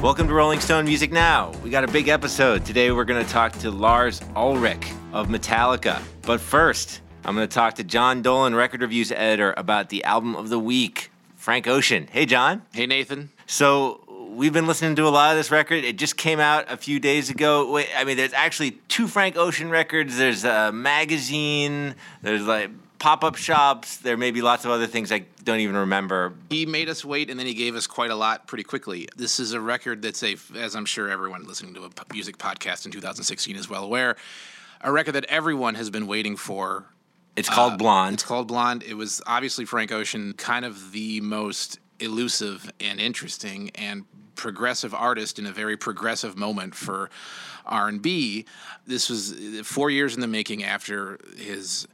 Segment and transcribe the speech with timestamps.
[0.00, 1.50] Welcome to Rolling Stone Music Now.
[1.64, 2.64] We got a big episode.
[2.64, 6.00] Today we're going to talk to Lars Ulrich of Metallica.
[6.22, 10.36] But first, I'm going to talk to John Dolan, record reviews editor, about the album
[10.36, 12.06] of the week, Frank Ocean.
[12.12, 12.62] Hey, John.
[12.72, 13.30] Hey, Nathan.
[13.46, 15.82] So we've been listening to a lot of this record.
[15.82, 17.68] It just came out a few days ago.
[17.72, 20.16] Wait, I mean, there's actually two Frank Ocean records.
[20.16, 21.96] There's a magazine.
[22.22, 23.98] There's like pop-up shops.
[23.98, 26.34] There may be lots of other things I don't even remember.
[26.50, 29.08] He made us wait, and then he gave us quite a lot pretty quickly.
[29.16, 32.86] This is a record that's a, as I'm sure everyone listening to a music podcast
[32.86, 34.16] in 2016 is well aware,
[34.80, 36.86] a record that everyone has been waiting for.
[37.36, 38.14] It's called Uh, Blonde.
[38.14, 38.82] It's called Blonde.
[38.82, 45.38] It was obviously Frank Ocean, kind of the most elusive and interesting and progressive artist
[45.38, 47.10] in a very progressive moment for
[47.66, 48.44] R&B.
[48.86, 49.34] This was
[49.64, 51.86] four years in the making after his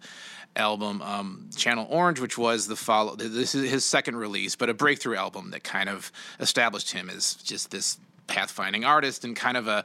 [0.56, 3.16] album um, Channel Orange, which was the follow.
[3.16, 7.34] This is his second release, but a breakthrough album that kind of established him as
[7.34, 9.84] just this pathfinding artist and kind of a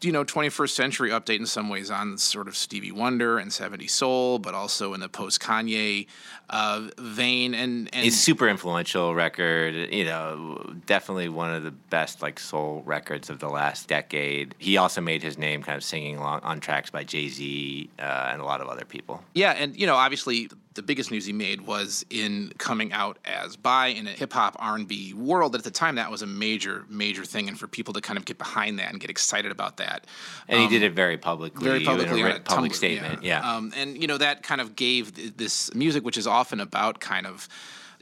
[0.00, 3.86] you know 21st century update in some ways on sort of Stevie Wonder and 70
[3.86, 6.06] Soul, but also in the post Kanye
[6.50, 7.54] uh, vein.
[7.54, 9.92] And, and It's super influential record.
[9.92, 14.54] You know, definitely one of the best like soul records of the last decade.
[14.58, 18.02] He also made his name kind of singing along on tracks by Jay Z uh,
[18.32, 19.22] and a lot of other people.
[19.34, 23.56] Yeah, and you know, obviously, the biggest news he made was in coming out as
[23.56, 25.54] bi in a hip hop R and B world.
[25.54, 28.24] At the time, that was a major, major thing, and for people to kind of
[28.24, 30.06] get behind that and get excited about that,
[30.48, 31.58] And he did it very publicly.
[31.58, 33.22] Um, very publicly a a public Tumblr, statement.
[33.22, 33.48] Yeah.
[33.48, 37.00] Um, and you know, that kind of gave th- this music, which is often about
[37.00, 37.48] kind of.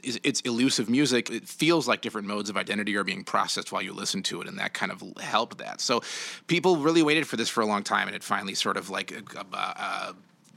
[0.03, 1.31] It's elusive music.
[1.31, 4.47] It feels like different modes of identity are being processed while you listen to it,
[4.47, 5.81] and that kind of helped that.
[5.81, 6.01] So,
[6.45, 9.11] people really waited for this for a long time, and it finally sort of like
[9.35, 10.13] uh, uh,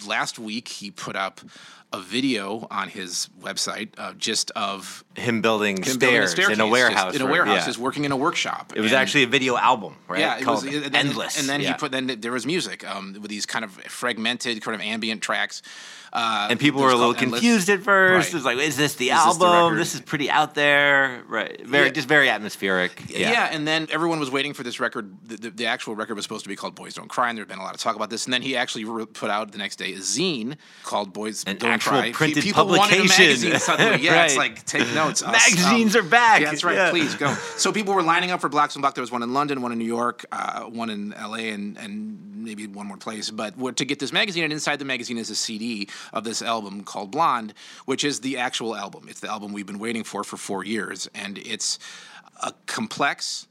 [0.06, 1.40] last week he put up
[1.92, 6.66] a video on his website uh, just of Him building him building stairs in a
[6.66, 7.16] warehouse.
[7.16, 7.66] in a warehouse, yeah.
[7.66, 8.72] just working in a workshop.
[8.76, 10.20] It was And- actually a video album, right?
[10.20, 11.40] yeah, it was Called then- endless.
[11.40, 11.68] And then yeah.
[11.72, 15.20] he put then there was music um, with these kind of fragmented, kind of ambient
[15.20, 15.62] tracks.
[16.12, 17.40] Uh, and people were a little called Endless.
[17.40, 18.28] confused at first.
[18.28, 18.32] Right.
[18.32, 19.78] It was like, is this the Is this the album?
[19.78, 21.64] This, is pretty out there, right?
[21.64, 21.92] Very, Yeah.
[21.92, 23.04] just very atmospheric.
[23.08, 23.30] Yeah.
[23.30, 23.48] yeah.
[23.52, 25.16] and then everyone was waiting for this record.
[25.28, 27.42] The, the, the actual record was supposed to be called "Boys Don't Cry," and there
[27.42, 28.24] had been a lot of talk about this.
[28.26, 31.56] And then he actually re- put out the next day a zine called "Boys An
[31.58, 34.02] Don't actual Cry." Printed People wanted a magazine suddenly.
[34.04, 35.22] Yeah, it's like take notes.
[35.24, 36.40] Magazines are back.
[36.40, 36.74] Yeah, that's right.
[36.76, 36.90] Yeah.
[36.90, 37.36] Please go.
[37.56, 38.94] So people were lining up for Blocks and Block.
[38.94, 42.18] There was one in London, one in New York, uh, one in L.A., and and
[42.42, 43.28] maybe one more place.
[43.30, 46.84] But to get this magazine, and inside the magazine is a CD of this album
[46.84, 49.06] called Blonde, which is the actual album.
[49.08, 51.78] It's the album we've been waiting for for four years, and it's
[52.42, 53.46] a complex.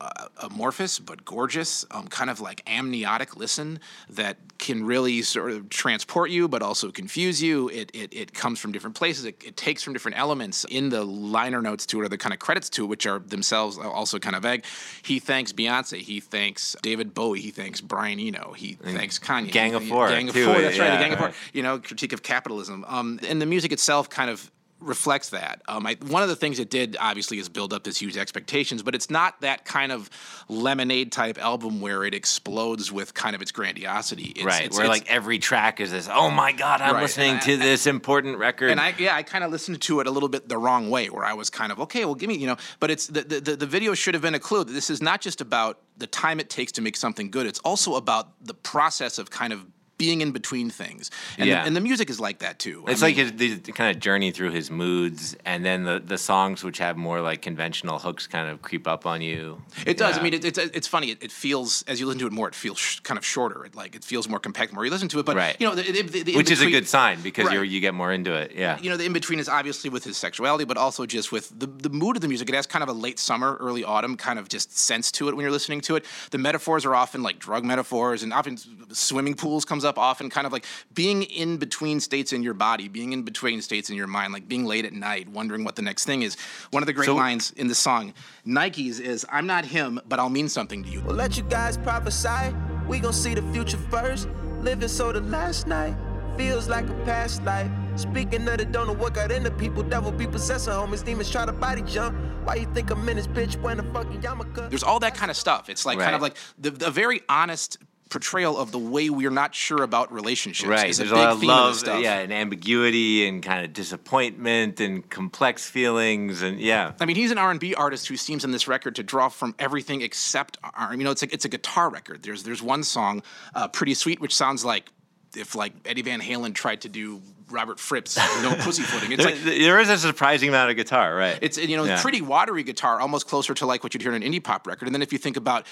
[0.00, 5.68] Uh, amorphous but gorgeous, um, kind of like amniotic listen that can really sort of
[5.68, 7.68] transport you, but also confuse you.
[7.70, 9.24] It it, it comes from different places.
[9.24, 12.32] It, it takes from different elements in the liner notes to it, or the kind
[12.32, 14.64] of credits to it, which are themselves also kind of vague.
[15.02, 15.98] He thanks Beyonce.
[15.98, 17.40] He thanks David Bowie.
[17.40, 18.52] He thanks Brian Eno.
[18.52, 19.50] He thanks Kanye.
[19.50, 20.60] Gang of Four, Gang of Four.
[20.60, 20.90] That's right.
[20.92, 21.32] The Gang of Four.
[21.52, 22.84] You know, critique of capitalism.
[22.86, 24.48] Um, and the music itself kind of
[24.80, 25.62] reflects that.
[25.68, 28.82] Um, I, one of the things it did obviously is build up this huge expectations,
[28.82, 30.08] but it's not that kind of
[30.48, 34.32] lemonade type album where it explodes with kind of its grandiosity.
[34.36, 34.64] It's, right.
[34.64, 36.08] it's- where it's- like every track is this.
[36.12, 38.70] Oh my god, I'm Right, listening and I- to this important record.
[38.70, 41.08] and I yeah I kind of listened to it a little bit the wrong way
[41.10, 43.56] where I was kind of okay well give me you know but it's the the,
[43.56, 46.40] the video should have been a clue that this is not just about the time
[46.40, 49.64] it takes to make something good it's also about the process of kind of
[49.98, 51.60] being in between things and, Yeah.
[51.62, 53.94] the, and the music is like that too I It's like mean- his the kind
[53.94, 57.98] of journey through his moods, and then the, the songs which have more like conventional
[57.98, 59.60] hooks kind of creep up on you.
[59.84, 60.14] It does.
[60.14, 60.20] Yeah.
[60.20, 61.10] I mean, it, it's it's funny.
[61.10, 63.64] It, it feels as you listen to it more, it feels sh- kind of shorter.
[63.64, 65.26] It like it feels more compact the more you listen to it.
[65.26, 65.56] But Right.
[65.60, 67.54] you know, the, the which is a good sign because Right.
[67.54, 68.52] you you get more into it.
[68.54, 68.78] Yeah.
[68.80, 71.66] You know, the in between is obviously with his sexuality, but also just with the,
[71.66, 72.48] the mood of the music.
[72.48, 75.34] It has kind of a late summer, early autumn kind of just sense to it
[75.34, 76.04] when you're listening to it.
[76.30, 78.58] The metaphors are often like drug metaphors, and often
[78.92, 82.88] swimming pools comes up often, kind of like being in between states in your body,
[82.88, 85.82] being in between states in your mind, like being late at night, wondering what the
[85.82, 86.36] next thing is.
[86.70, 88.12] One of the great So- lines in the song,
[88.46, 91.00] Nikes, is I'm not him, but I'll mean something to you.
[91.02, 92.54] Well, let you guys prophesy.
[92.88, 94.28] We gon' see the future first.
[94.62, 95.94] Living so the last night
[96.36, 97.70] feels like a past life.
[97.96, 101.44] Speaking of the don't know what got into people, devil be possessing homies, demons try
[101.44, 102.16] to body jump.
[102.44, 104.70] Why you think I'm in this bitch when the fucking yarmulke?
[104.70, 105.68] There's all that kind of stuff.
[105.68, 107.78] It's like kind of like the, the very honest
[108.08, 110.68] portrayal of the way we're not sure about relationships.
[110.68, 110.88] Right.
[110.88, 112.02] Is a There's big a lot of theme of love, stuff.
[112.02, 116.92] yeah, and ambiguity and kind of disappointment and complex feelings and yeah.
[117.00, 120.02] I mean, he's an R&B artist who seems in this record to draw from everything
[120.02, 120.94] except R.
[120.94, 122.22] You know, it's a, it's a guitar record.
[122.22, 123.22] There's there's one song,
[123.54, 124.90] uh, "Pretty Sweet," which sounds like
[125.36, 129.44] if like Eddie Van Halen tried to do Robert Fripp's "No Pussyfooting." It's There, like
[129.44, 131.38] there is a surprising amount of guitar, right?
[131.42, 132.00] it's you know Yeah.
[132.02, 134.86] pretty watery guitar, almost closer to like what you'd hear in an indie pop record.
[134.86, 135.66] And then if you think about,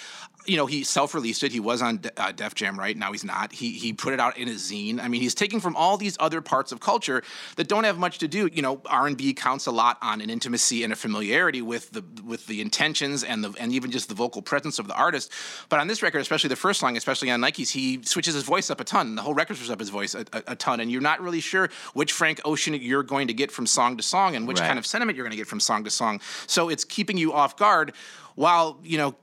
[0.47, 1.53] you know, he self-released it.
[1.53, 2.97] He was on De- uh, Def Jam, right?
[2.97, 3.53] Now he's not.
[3.53, 5.01] He he put it out in a zine.
[5.01, 7.23] I mean, he's taking from all these other parts of culture
[7.57, 8.49] that don't have much to do.
[8.53, 11.91] You know, R and B counts a lot on an intimacy and a familiarity with
[11.93, 15.31] the with the intentions and the and even just the vocal presence of the artist.
[15.69, 18.71] But on this record, especially the first song, especially on Nikes, he switches his voice
[18.71, 19.15] up a ton.
[19.17, 21.41] The whole record switches up his voice a, a, a ton, and you're not really
[21.41, 24.67] sure which Frank Ocean you're going to get from song to song and which Right.
[24.67, 26.21] kind of sentiment you're going to get from song to song.
[26.47, 27.93] So it's keeping you off guard
[28.35, 29.15] while, you know,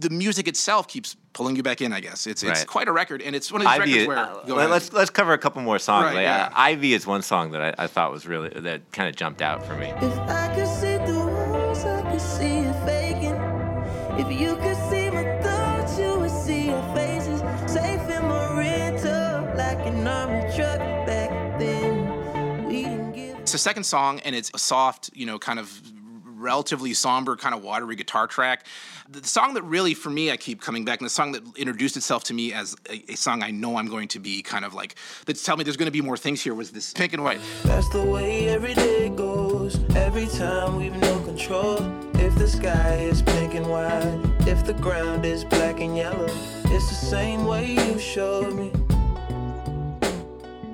[0.00, 2.26] the music itself keeps pulling you back in, I guess.
[2.28, 2.66] It's it's Right.
[2.66, 4.70] quite a record and it's one of these Ivy, records where uh, let- ahead.
[4.70, 6.04] let's let's cover a couple more songs.
[6.04, 6.46] Right, Like, yeah.
[6.46, 9.42] uh, Ivy is one song that I, I thought was really that kind of jumped
[9.42, 9.88] out for me.
[10.00, 13.36] If I could see through walls, I could see it faking.
[14.18, 14.97] If you could see
[23.58, 25.82] the second song, and it's a soft, you know, kind of
[26.24, 28.64] relatively somber, kind of watery guitar track.
[29.08, 31.96] The song that really, for me, I keep coming back, and the song that introduced
[31.96, 34.74] itself to me as a, a song I know I'm going to be kind of
[34.74, 34.94] like,
[35.26, 37.40] that tell me there's going to be more things here, was this Pink and White.
[37.64, 39.80] That's the way every day goes.
[39.96, 41.78] Every time we've no control.
[42.14, 46.28] If the sky is pink and white, if the ground is black and yellow,
[46.66, 48.70] it's the same way you showed me.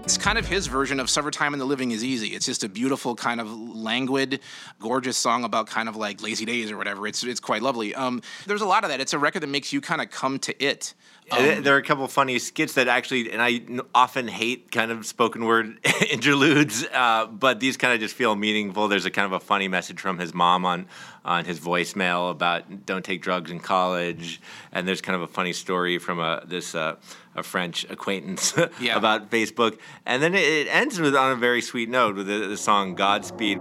[0.05, 2.35] It's kind of his version of Summertime and the Living is Easy.
[2.35, 4.41] It's just a beautiful, kind of languid,
[4.79, 7.07] gorgeous song about kind of like lazy days or whatever.
[7.07, 7.95] It's it's quite lovely.
[7.95, 9.01] Um, there's a lot of that.
[9.01, 10.93] It's a record that makes you kind of come to it.
[11.33, 13.63] And there are a couple funny skits that actually, and I
[13.95, 15.79] often hate kind of spoken word
[16.11, 18.89] interludes, uh, but these kind of just feel meaningful.
[18.89, 20.87] There's a kind of a funny message from his mom on
[21.25, 25.55] on his voicemail about don't take drugs in college, and there's kind of a funny
[25.55, 26.97] story from a this uh,
[27.37, 28.97] a French acquaintance Yeah.
[28.97, 32.47] about Facebook, and then it, it ends with on a very sweet note with the,
[32.49, 33.59] the song Godspeed.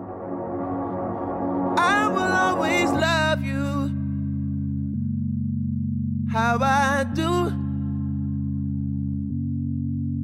[1.77, 3.89] I will always love you.
[6.31, 7.51] How I do.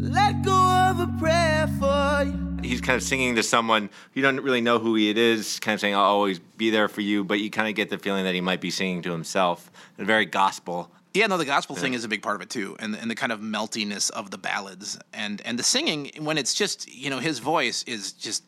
[0.02, 2.58] Let go of a prayer for you.
[2.64, 5.74] he's kind of singing to someone you don't really know who he it is, kind
[5.76, 8.24] of saying, "I'll always be there for you," but you kind of get the feeling
[8.26, 10.92] that he might be singing to himself, and very gospel.
[11.14, 13.16] Yeah, no, the gospel thing is a big part of it too, and and the
[13.16, 17.18] kind of meltiness of the ballads and and the singing when it's just you know
[17.18, 18.44] his voice is just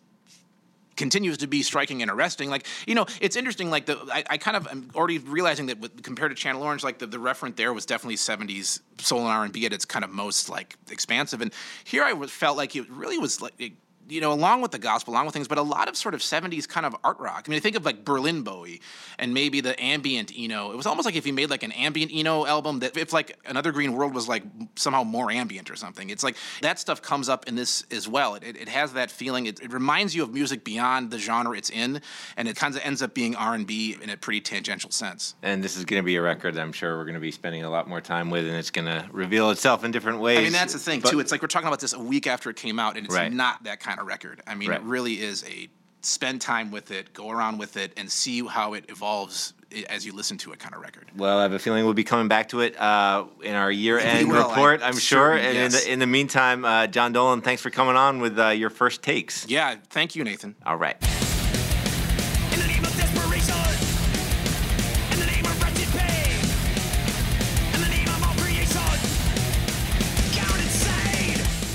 [0.96, 2.52] continues to be striking and arresting.
[2.52, 3.72] Like you know, it's interesting.
[3.72, 6.84] Like the I, I kind of am already realizing that with, compared to Channel Orange,
[6.84, 10.12] like the, the referent there was definitely '70s soul and R&B at its kind of
[10.12, 11.52] most like expansive, and
[11.84, 13.54] here I was, felt like it really was like.
[13.57, 13.74] It,
[14.12, 16.19] you know, along with the gospel, along with things, but a lot of sort of
[16.19, 17.46] 70s kind of art rock.
[17.48, 18.81] I mean, I think of like Berlin Bowie
[19.18, 20.72] and maybe the ambient Eno.
[20.72, 23.38] It was almost like if he made like an ambient Eno album that if like
[23.46, 24.44] Another Green World was like
[24.75, 26.10] somehow more ambient or something.
[26.10, 28.36] It's like that stuff comes up in this as well.
[28.36, 29.46] It, it, it has that feeling.
[29.46, 32.02] It, it reminds you of music beyond the genre it's in,
[32.36, 35.35] and it kind of ends up being R&B in a pretty tangential sense.
[35.42, 37.64] And this is going to be a record I'm sure we're going to be spending
[37.64, 40.40] a lot more time with, and it's going to reveal itself in different ways.
[40.40, 41.19] I mean, that's the thing But- too.
[41.21, 43.31] It's like we're talking about this a week after it came out, and it's Right.
[43.31, 44.42] not that kind of record.
[44.48, 44.80] I mean, Right.
[44.80, 45.70] it really is a
[46.02, 49.54] spend time with it, go around with it, and see how it evolves
[49.88, 51.06] as you listen to it kind of record.
[51.16, 54.28] Well, I have a feeling we'll be coming back to it uh, in our year-end
[54.30, 54.81] will, report.
[54.81, 55.34] I- I'm sure.
[55.34, 55.84] And yes.
[55.84, 58.70] in, the, in the meantime, uh, John Dolan, thanks for coming on with uh, your
[58.70, 59.48] first takes.
[59.48, 60.56] Yeah, thank you, Nathan.
[60.66, 60.98] All right.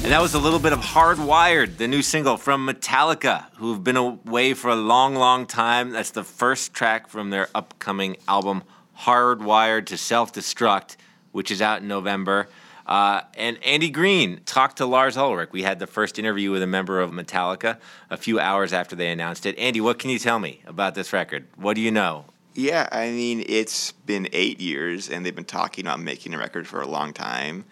[0.07, 3.97] And that was a little bit of Hardwired, the new single from Metallica, who've been
[3.97, 5.91] away for a long, long time.
[5.91, 8.63] That's the first track from their upcoming album,
[9.01, 10.95] Hardwired to Self Destruct,
[11.33, 12.47] which is out in November.
[12.87, 15.51] Uh, and Andy Green talked to Lars Ulrich.
[15.51, 19.11] We had the first interview with a member of Metallica a few hours after they
[19.11, 19.59] announced it.
[19.59, 21.49] Andy, what can you tell me about this record?
[21.57, 22.27] What do you know?
[22.55, 26.69] Yeah, I mean, it's been eight years, and they've been talking about making a record
[26.69, 27.65] for a long time,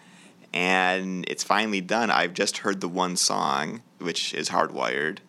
[0.55, 2.09] and it's finally done.
[2.09, 5.19] I've just heard the one song, which is Hardwired,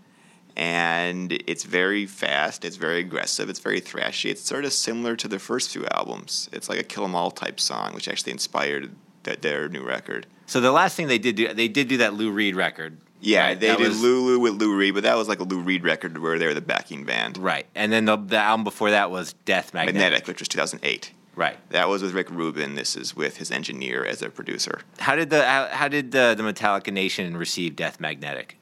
[0.56, 4.30] and it's very fast, it's very aggressive, it's very thrashy.
[4.30, 6.48] It's sort of similar to their first few albums.
[6.52, 10.26] It's like a Kill 'Em All type song, which actually inspired th- their new record.
[10.46, 13.46] So the last thing they did do, they did do that Lou Reed record, Yeah,
[13.48, 15.58] Right, they that did was- Lulu with Lou Reed, but that was like a Lou
[15.58, 17.38] Reed record where they were the backing band.
[17.38, 19.94] Right, and then the the album before that was Death Magnetic.
[20.00, 21.12] Magnetic, which was 2008.
[21.36, 21.58] Right.
[21.70, 22.74] That was with Rick Rubin.
[22.74, 24.80] This is with his engineer as their producer.
[24.98, 28.56] How did the how, how did the, the Metallica Nation receive Death Magnetic?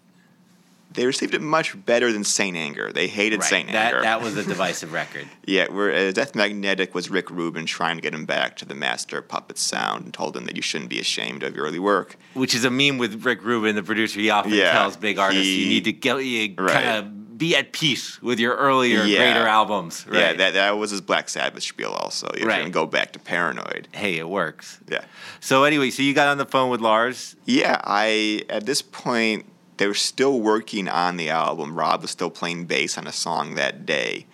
[0.92, 2.92] They received it much better than Saint Anger.
[2.92, 4.02] They hated Saint that Anger.
[4.02, 5.26] that was a divisive record.
[5.44, 8.76] Yeah, where uh, Death Magnetic was Rick Rubin trying to get him back to the
[8.76, 12.16] master puppet sound and told him that you shouldn't be ashamed of your early work.
[12.34, 14.20] which is a meme with Rick Rubin, the producer.
[14.20, 16.72] He often Yeah, tells big artists, he- "You need to get you Right.
[16.72, 19.18] kind of be at peace with your earlier, Yeah.
[19.32, 20.18] greater albums." Right?
[20.20, 22.30] Yeah, that, that was his Black Sabbath spiel also.
[22.36, 22.64] You're Right.
[22.64, 23.88] to go back to Paranoid.
[23.92, 24.78] hey, it works.
[24.88, 25.04] Yeah.
[25.40, 27.36] So anyway, so you got on the phone with Lars.
[27.44, 31.74] Yeah, I at this point they were still working on the album.
[31.74, 34.26] Rob was still playing bass on a song that day,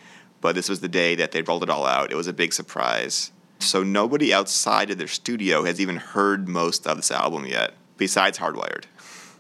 [0.43, 2.13] but this was the day that they rolled it all out.
[2.13, 3.33] It was a big surprise.
[3.59, 8.39] So nobody outside of their studio has even heard most of this album yet, besides
[8.39, 8.85] Hardwired.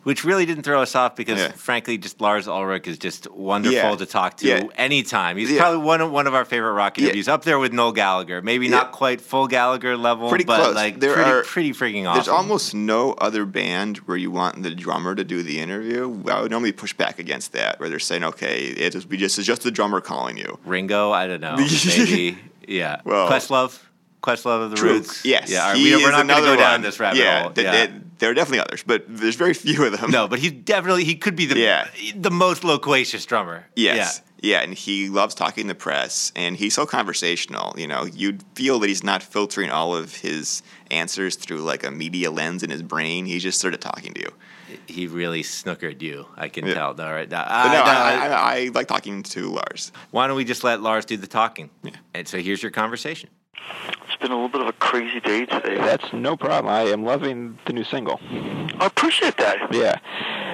[0.02, 1.52] Which really didn't throw us off because, Yeah.
[1.52, 3.97] frankly, just Lars Ulrich is just wonderful Yeah.
[3.97, 4.62] to talk to Yeah.
[4.76, 5.37] anytime.
[5.37, 8.40] He's probably one of one of our favorite rock interviews, up there with Noel Gallagher.
[8.40, 10.75] Maybe not quite full Gallagher level, Pretty but close.
[10.75, 12.14] like There pretty, are- pretty freaking awesome.
[12.14, 16.23] There's almost no other band where you want the drummer to do the interview.
[16.30, 19.37] I would normally push back against that, where they're saying, "Okay, it is we just
[19.38, 21.12] it's just the drummer calling you." Ringo.
[21.12, 21.57] I don't know.
[21.87, 22.38] Maybe.
[22.66, 23.00] Yeah.
[23.04, 23.78] Well- Questlove.
[24.23, 24.91] Questlove of the True.
[24.95, 25.25] Roots.
[25.25, 25.50] Yes.
[25.50, 25.69] Yeah.
[25.71, 26.83] right, we, we're not going to go down one.
[26.83, 27.50] this rabbit yeah, hole.
[27.53, 27.87] th- yeah.
[27.87, 30.11] th- there are definitely others, but there's very few of them.
[30.11, 31.89] No, but he's definitely he could be the Yeah.
[32.15, 33.67] the most loquacious drummer.
[33.77, 34.21] Yes.
[34.43, 34.61] Yeah.
[34.61, 37.75] and he loves talking to the press, and he's so conversational.
[37.79, 41.91] You know, you'd feel that he's not filtering all of his answers through like a
[41.91, 43.25] media lens in his brain.
[43.27, 44.33] He's just sort of talking to you.
[44.87, 46.27] He really snookered you.
[46.37, 46.75] I can Yeah.
[46.75, 46.89] tell.
[47.00, 47.29] All right.
[47.29, 49.93] But I- no, no, I- I, I like talking to Lars.
[50.11, 51.71] why don't we just let Lars do the talking?
[51.83, 51.93] Yeah.
[52.15, 53.31] And so here's your conversation.
[54.07, 55.76] It's been a little bit of a crazy day today.
[55.76, 56.73] That's no problem.
[56.73, 58.21] I am loving the new single.
[58.79, 59.73] I appreciate that.
[59.73, 59.99] Yeah,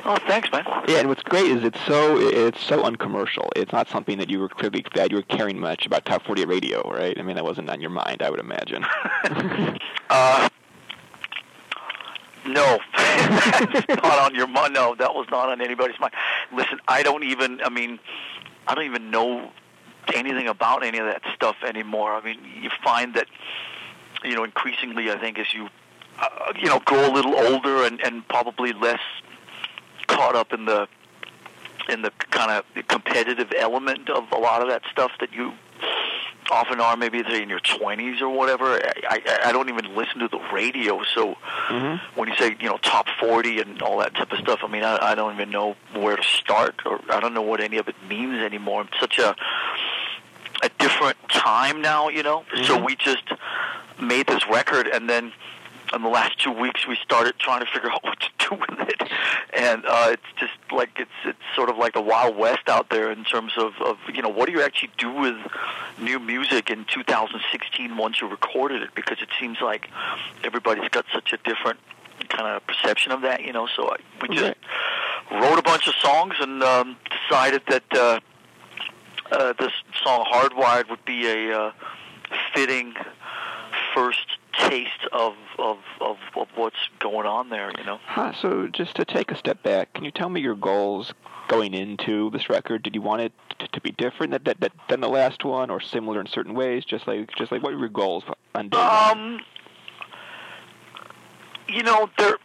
[0.05, 0.65] Oh, thanks, man.
[0.87, 0.99] yeah.
[0.99, 3.51] And what's great is it's so it's so uncommercial.
[3.57, 6.45] It's not something that you were clearly that you were caring much about top 40
[6.45, 7.19] radio, right?
[7.19, 8.85] I mean, that wasn't on your mind, I would imagine.
[10.09, 10.49] Uh,
[12.47, 14.73] no, That's not on your mind.
[14.73, 16.13] No, that was not on anybody's mind.
[16.53, 17.61] Listen, I don't even.
[17.61, 17.99] I mean,
[18.69, 19.51] I don't even know
[20.15, 22.13] anything about any of that stuff anymore.
[22.13, 23.27] I mean, you find that
[24.25, 25.11] you know increasingly.
[25.11, 25.69] I think as you
[26.19, 29.01] uh, you know grow a little older and and probably less
[30.07, 30.89] caught up in the
[31.89, 35.53] in the kind of competitive element of a lot of that stuff that you
[36.51, 40.21] often are maybe say in your 20s or whatever I, I, I don't even listen
[40.21, 41.37] to the radio so
[42.15, 44.85] when you say you know top 40 and all that type of stuff I mean
[44.85, 47.89] I, I don't even know where to start or I don't know what any of
[47.89, 49.35] it means anymore it's such a
[50.63, 52.45] a different time now you know?
[52.65, 53.25] So we just
[54.01, 55.33] made this record and then
[55.95, 58.89] in the last two weeks we started trying to figure out what to do with
[58.89, 59.03] it.
[59.55, 63.11] And uh it's just like it's it's sort of like the wild west out there
[63.11, 65.37] in terms of of you know what do you actually do with
[65.99, 68.91] new music in 2016 once you recorded it?
[68.95, 69.89] Because it seems like
[70.45, 71.79] everybody's got such a different
[72.29, 73.69] kind of perception of that you know?
[73.75, 74.55] So I, we just
[75.31, 76.97] wrote a bunch of songs and um
[77.29, 78.21] decided that uh
[79.33, 79.73] uh, this
[80.05, 81.73] song "Hardwired" would be a uh,
[82.55, 82.95] fitting
[83.95, 87.71] first taste of, of of of what's going on there.
[87.79, 87.99] You know.
[88.07, 91.13] Huh, so just to take a step back, can you tell me your goals
[91.49, 92.83] going into this record?
[92.83, 95.71] Did you want it to, to be different that, that, that, than the last one,
[95.71, 96.85] or similar in certain ways?
[96.85, 99.19] Just like just like what were your goals on day one?
[99.19, 99.41] Um,
[101.69, 102.37] you know, there.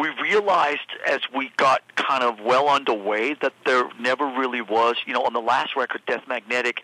[0.00, 4.96] We realized as we got kind of well underway that there never really was.
[5.06, 6.82] You know, on the last record, Death Magnetic,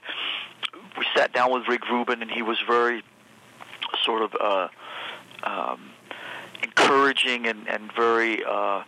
[0.99, 3.03] we sat down with Rick Rubin, and he was very
[4.05, 4.69] sort of uh,
[5.43, 5.91] um,
[6.63, 8.45] encouraging and and very.
[8.45, 8.83] Uh,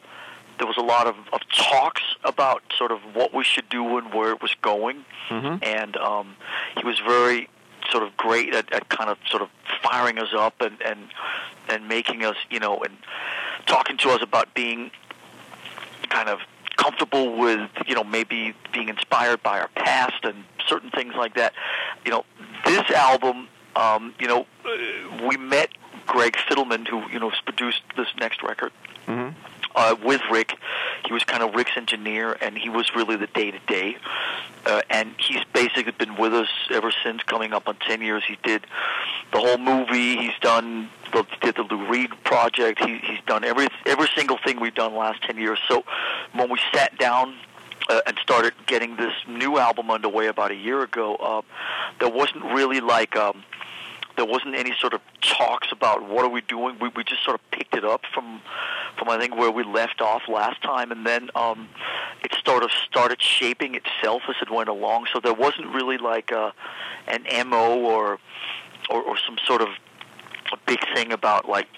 [0.58, 4.12] there was a lot of, of talks about sort of what we should do and
[4.14, 5.04] where it was going,
[5.62, 6.36] and um,
[6.78, 7.48] he was very
[7.90, 9.48] sort of great at, at kind of sort of
[9.82, 11.08] firing us up and and
[11.68, 12.96] and making us you know and
[13.72, 14.90] talking to us about being
[16.10, 16.40] kind of
[16.76, 21.54] comfortable with you know maybe being inspired by our past and certain things like that.
[22.04, 22.24] You know
[22.66, 24.46] this album um you know
[25.26, 25.70] we met
[26.06, 28.72] Greg Fidelman who you know produced this next record
[29.74, 30.56] uh, with Rick.
[31.06, 33.96] He was kind of Rick's engineer, and he was really the day to day.
[34.88, 38.22] And he's basically been with us ever since, coming up on ten years.
[38.26, 38.66] He did
[39.32, 40.16] the whole movie.
[40.16, 42.84] He's done the did the Lou Reed project.
[42.84, 45.58] He, he's done every every single thing we've done last ten years.
[45.68, 45.84] So
[46.32, 47.34] when we sat down.
[47.88, 51.16] Uh, and started getting this new album underway about a year ago.
[51.16, 51.42] Uh,
[51.98, 53.42] there wasn't really like um,
[54.16, 56.76] there wasn't any sort of talks about what are we doing.
[56.80, 58.40] We we just sort of picked it up from
[58.98, 61.68] from I think where we left off last time, and then um,
[62.22, 65.06] it sort of started shaping itself as it went along.
[65.12, 66.52] So there wasn't really like a,
[67.08, 68.18] an mo or,
[68.90, 69.68] or or some sort of
[70.52, 71.68] a big thing about like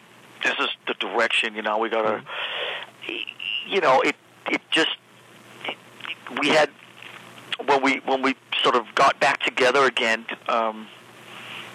[0.43, 1.55] this is the direction.
[1.55, 2.23] You know, we gotta.
[3.67, 4.17] You know, it
[4.51, 4.97] it just
[6.41, 6.71] we had
[7.67, 10.27] when we when we sort of got back together again.
[10.49, 10.89] Um,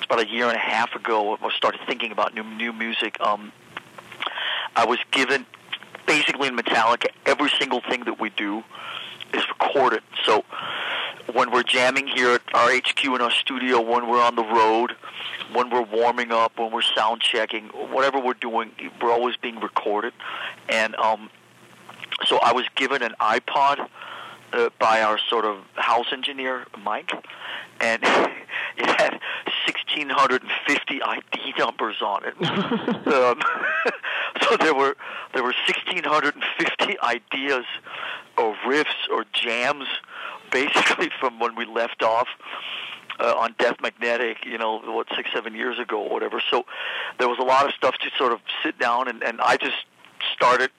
[0.10, 3.20] about a year and a half ago, I started thinking about new new music.
[3.22, 3.52] Um,
[4.76, 5.46] I was given
[6.08, 8.64] basically in Metallica every single thing that we do
[9.36, 10.02] is recorded.
[10.26, 10.44] So
[11.32, 14.96] when we're jamming here at our HQ in our studio, when we're on the road,
[15.54, 20.14] when we're warming up, when we're sound checking, whatever we're doing, we're always being recorded.
[20.68, 21.30] And um,
[22.26, 23.88] so I was given an iPod
[24.54, 27.12] uh, by our sort of house engineer, Mike,
[27.80, 28.02] and
[28.78, 29.20] it had
[29.96, 32.36] 1,650 ID numbers on it.
[33.08, 33.42] um,
[34.42, 34.96] so there were
[35.34, 37.66] there were 1,650 ideas
[38.38, 39.88] or riffs or jams,
[40.52, 42.28] basically from when we left off.
[43.22, 46.42] Uh, on Death Magnetic, you know, what six, seven years ago, or whatever.
[46.50, 46.64] So
[47.18, 49.76] there was a lot of stuff to sort of sit down, and, and I just
[50.34, 50.72] started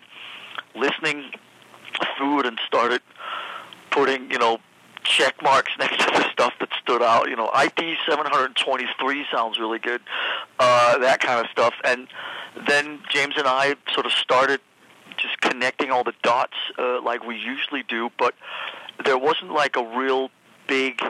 [0.75, 1.33] listening
[2.17, 3.03] through it and started
[3.91, 4.59] putting, you know,
[5.11, 7.29] check marks next to the stuff that stood out.
[7.29, 10.01] You know, ID 723 sounds really good,
[10.59, 11.75] uh, that kind of stuff.
[11.85, 12.07] And
[12.69, 14.61] then James and I sort of started
[15.17, 18.35] just connecting all the dots uh, like we usually do, but
[19.05, 20.31] there wasn't like a real
[20.67, 21.03] big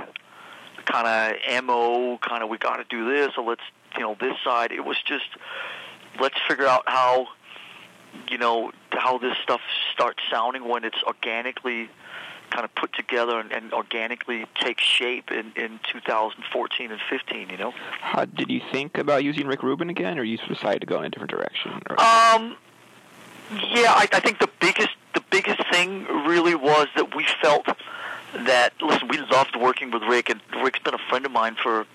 [0.87, 3.63] kind of mo kind of we got to do this or let's
[3.95, 4.73] you know this side.
[4.73, 5.27] It was just
[6.21, 7.29] let's figure out how
[8.29, 9.61] you know how this stuff
[9.93, 11.91] starts sounding when it's organically
[12.51, 17.49] kind of put together and, and organically take shape in, in 2014 and 15.
[17.51, 17.71] You know.
[18.01, 21.05] How, did you think about using Rick Rubin again, or you decided to go in
[21.05, 21.83] a different direction?
[21.89, 22.01] Or?
[22.01, 22.57] Um,
[23.53, 27.67] yeah, I, I think the biggest the biggest thing really was that we felt
[28.35, 31.87] that listen, we loved working with Rick, and Rick's been a friend of mine for.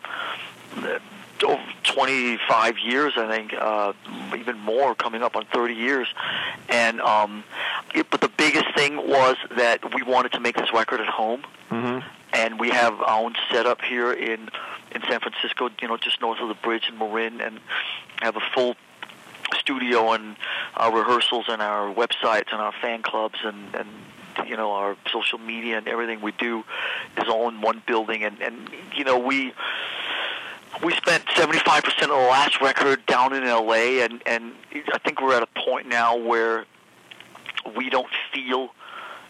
[1.43, 3.93] Over 25 years, I think, uh,
[4.37, 6.07] even more, coming up on 30 years.
[6.69, 7.43] And um,
[7.93, 11.43] it, but the biggest thing was that we wanted to make this record at home,
[11.69, 12.07] mm-hmm.
[12.33, 14.49] and we have our own setup here in
[14.91, 17.59] in San Francisco, you know, just north of the bridge in Marin, and
[18.21, 18.75] have a full
[19.59, 20.37] studio and
[20.75, 23.89] our rehearsals and our websites and our fan clubs and and
[24.47, 26.63] you know our social media and everything we do
[27.17, 29.53] is all in one building and and you know we
[30.83, 34.53] we spent 75% of the last record down in LA and and
[34.93, 36.65] I think we're at a point now where
[37.75, 38.69] we don't feel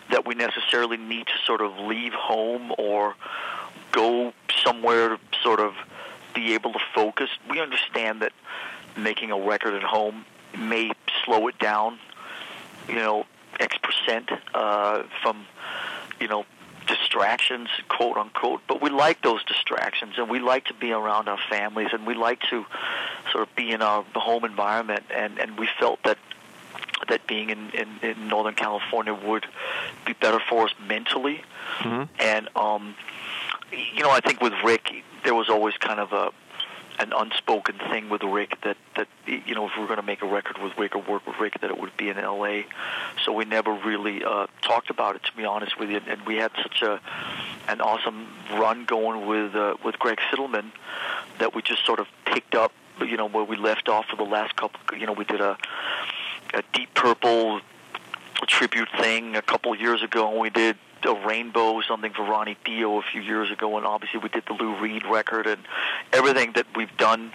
[0.10, 3.16] that we necessarily need to sort of leave home or
[3.92, 5.74] go somewhere to sort of
[6.34, 7.30] be able to focus.
[7.50, 8.34] We understand that
[8.98, 10.26] making a record at home
[10.58, 10.92] may
[11.24, 11.98] slow it down,
[12.88, 13.26] you know,
[13.60, 15.46] X percent uh, from,
[16.20, 16.46] you know,
[16.88, 18.62] distractions, quote unquote.
[18.68, 22.14] But we like those distractions, and we like to be around our families, and we
[22.14, 22.66] like to
[23.32, 25.04] sort of be in our home environment.
[25.14, 26.18] And and we felt that
[27.08, 29.46] that being in, in, in Northern California would
[30.06, 31.44] be better for us mentally.
[31.80, 32.04] Mm-hmm.
[32.20, 32.96] And um,
[33.72, 36.32] you know, I think with Rick, there was always kind of a
[37.00, 40.22] an unspoken thing with Rick that that you know if we were going to make
[40.22, 42.66] a record with Rick or work with Rick that it would be in L.A.
[43.24, 46.02] So we never really uh, talked about it to be honest with you.
[46.08, 47.00] And we had such a
[47.68, 50.72] an awesome run going with uh, with Greg Fidelman
[51.40, 54.24] that we just sort of picked up you know where we left off for the
[54.24, 54.80] last couple.
[54.98, 55.58] You know we did a
[56.54, 57.62] a Deep Purple
[58.48, 63.00] tribute thing a couple years ago, and we did a Rainbow, something for Ronnie Dio
[63.00, 65.62] a few years ago, and obviously we did the Lou Reed record, and
[66.12, 67.32] everything that we've done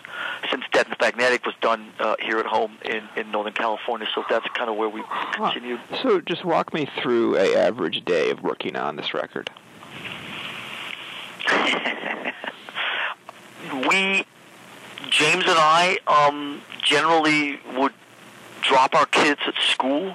[0.51, 4.07] since Death Magnetic was done uh, here at home in, in Northern California.
[4.15, 5.03] So that's kind of where we
[5.33, 5.81] continued.
[6.03, 9.51] So just walk me through a average day of working on this record.
[13.89, 14.25] we,
[15.11, 17.93] James and I, um, generally would
[18.63, 20.15] drop our kids at school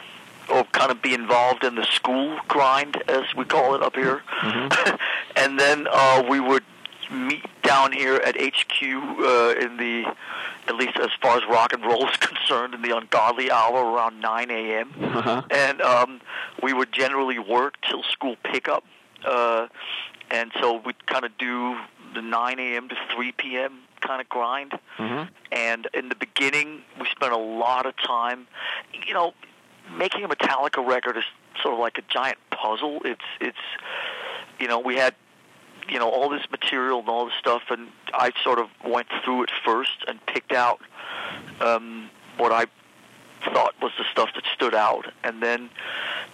[0.49, 4.21] or kind of be involved in the school grind, as we call it up here.
[5.36, 6.63] and then uh, we would
[7.12, 10.05] meet down here at HQ uh, in the,
[10.67, 14.19] at least as far as rock and roll is concerned, in the ungodly hour around
[14.19, 14.91] 9 a.m.
[15.01, 15.41] Uh-huh.
[15.49, 16.21] And um,
[16.62, 18.84] we would generally work till school pickup.
[19.23, 19.67] Uh,
[20.31, 21.77] and so we'd kind of do
[22.13, 22.89] the 9 a.m.
[22.89, 23.79] to 3 p.m.
[24.01, 24.73] kind of grind.
[24.97, 25.29] Mhm.
[25.51, 28.47] And in the beginning, we spent a lot of time,
[29.08, 29.34] you know,
[29.98, 31.24] making a Metallica record is
[31.62, 33.02] sort of like a giant puzzle.
[33.06, 33.58] It's it's
[34.60, 35.15] you know we had
[35.88, 39.43] you know all this material and all this stuff, and I sort of went through
[39.43, 40.80] it first and picked out
[41.62, 42.65] um, what I
[43.54, 45.69] thought was the stuff that stood out, and then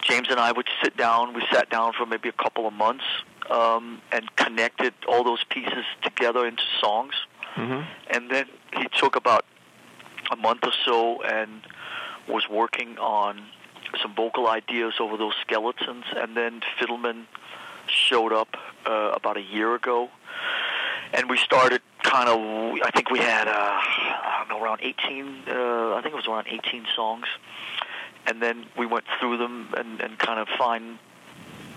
[0.02, 1.34] James and I would sit down.
[1.34, 3.04] We sat down for maybe a couple of months
[3.50, 7.14] um, and connected all those pieces together into songs,
[7.58, 7.82] Mm-hmm.
[8.12, 8.46] and then
[8.78, 9.44] he took about
[10.32, 11.62] a month or so and
[12.32, 13.42] was working on
[14.02, 17.26] some vocal ideas over those skeletons, and then Fidelman
[17.88, 20.10] showed up uh, about a year ago,
[21.14, 22.40] and we started kind of.
[22.84, 25.44] I think we had uh, I don't know around 18.
[25.48, 27.26] Uh, I think it was around 18 songs,
[28.28, 31.00] and then we went through them and, and kind of fine,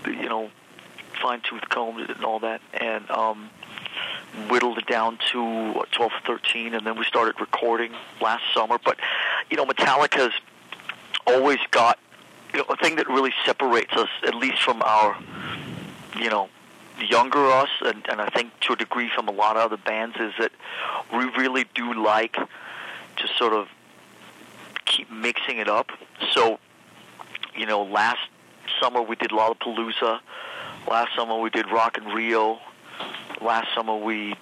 [0.05, 0.49] you know,
[1.21, 3.49] fine tooth combed it and all that, and um,
[4.49, 7.91] whittled it down to what, 12 13, and then we started recording
[8.21, 8.77] last summer.
[8.83, 8.99] But
[9.49, 10.33] you know, Metallica's
[11.27, 11.99] always got
[12.53, 15.17] you know, a thing that really separates us, at least from our,
[16.17, 16.49] you know,
[16.99, 20.15] younger us, and, and I think to a degree from a lot of other bands,
[20.19, 20.51] is that
[21.13, 23.67] we really do like to sort of
[24.85, 25.91] keep mixing it up.
[26.31, 26.59] So,
[27.55, 28.19] you know, last
[28.79, 30.19] summer we did Lollapalooza.
[30.89, 32.59] Last summer we did Rock in Rio.
[33.41, 34.35] Last summer we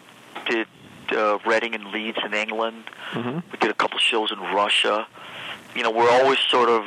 [0.46, 0.68] did
[1.12, 2.86] uh, Reading and Leeds in England.
[3.12, 3.40] Mm-hmm.
[3.52, 5.08] We did a couple shows in Russia.
[5.76, 6.84] You know, we're always sort of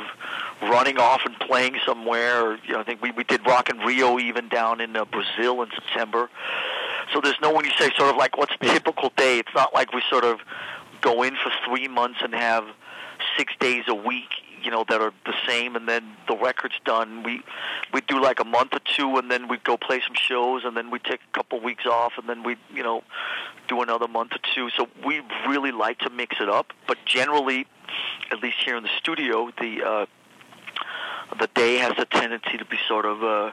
[0.61, 2.57] running off and playing somewhere.
[2.65, 5.61] You know, I think we, we did Rock in Rio even down in uh, Brazil
[5.61, 6.29] in September.
[7.13, 9.39] So there's no when you say sort of like what's a typical day.
[9.39, 10.39] It's not like we sort of
[11.01, 12.65] go in for three months and have
[13.37, 14.29] six days a week,
[14.61, 17.23] you know, that are the same, and then the record's done.
[17.23, 17.41] We
[17.93, 20.75] we do like a month or two, and then we go play some shows, and
[20.75, 23.03] then we take a couple weeks off, and then we you know
[23.67, 24.69] do another month or two.
[24.71, 27.67] So we really like to mix it up, but generally,
[28.31, 30.05] at least here in the studio, the uh,
[31.39, 33.23] the day has a tendency to be sort of.
[33.23, 33.51] Uh,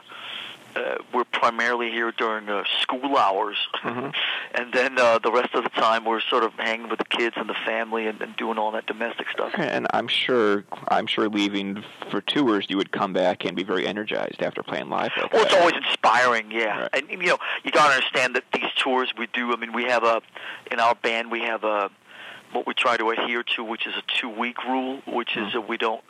[0.75, 5.69] uh, we're primarily here during uh, school hours, and then uh, the rest of the
[5.69, 8.71] time we're sort of hanging with the kids and the family and, and doing all
[8.71, 9.53] that domestic stuff.
[9.55, 13.87] And I'm sure, I'm sure, leaving for tours, you would come back and be very
[13.87, 15.11] energized after playing live.
[15.17, 16.81] Like Well, it's always inspiring, yeah.
[16.81, 16.89] Right.
[16.93, 19.53] And you know, you got to understand that these tours we do.
[19.53, 20.21] I mean, we have a
[20.71, 21.89] in our band we have a
[22.51, 25.67] what we try to adhere to, which is a two week rule, which is that
[25.67, 26.03] we don't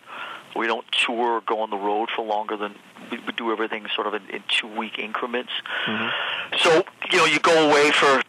[0.55, 2.75] we don't tour or go on the road for longer than
[3.11, 5.51] we, we do everything sort of in, in two week increments.
[6.59, 8.21] So you know, you go away for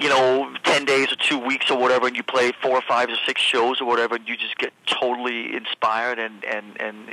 [0.00, 3.10] you know, 10 days or two weeks or whatever, and you play four or five
[3.10, 7.08] or six shows or whatever, and you just get totally inspired and, and, and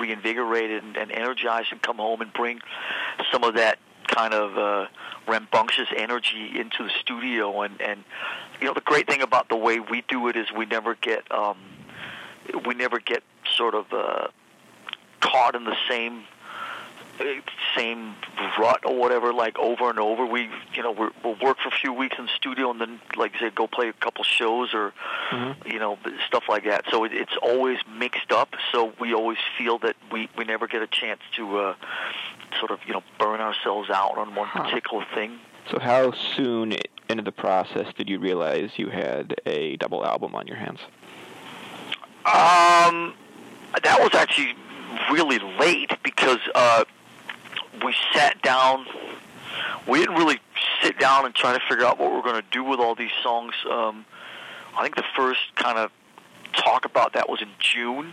[0.00, 2.60] reinvigorated and, and energized and come home and bring
[3.30, 4.86] some of that kind of uh,
[5.28, 7.60] rambunctious energy into the studio.
[7.60, 8.04] And, and,
[8.60, 11.30] you know, the great thing about the way we do it is we never get,
[11.30, 11.58] um,
[12.64, 13.22] we never get
[13.56, 14.28] sort of uh,
[15.20, 16.24] caught in the same
[17.76, 18.14] same
[18.58, 20.24] rut or whatever, like over and over.
[20.24, 23.00] We, you know, we're, we'll work for a few weeks in the studio and then,
[23.16, 24.92] like I said, go play a couple shows or,
[25.66, 26.84] you know, stuff like that.
[26.90, 28.54] So it, it's always mixed up.
[28.72, 31.74] So we always feel that we we never get a chance to uh,
[32.58, 35.38] sort of, you know, burn ourselves out on one particular thing.
[35.70, 36.74] So how soon
[37.08, 40.80] into the process did you realize you had a double album on your hands?
[42.24, 43.14] Um,
[43.72, 44.54] that was actually
[45.12, 46.84] really late because uh,
[47.84, 48.86] we sat down.
[49.86, 50.38] We didn't really
[50.82, 53.12] sit down and try to figure out what we're going to do with all these
[53.22, 53.54] songs.
[53.68, 54.04] Um,
[54.76, 55.90] I think the first kind of
[56.52, 58.12] talk about that was in June.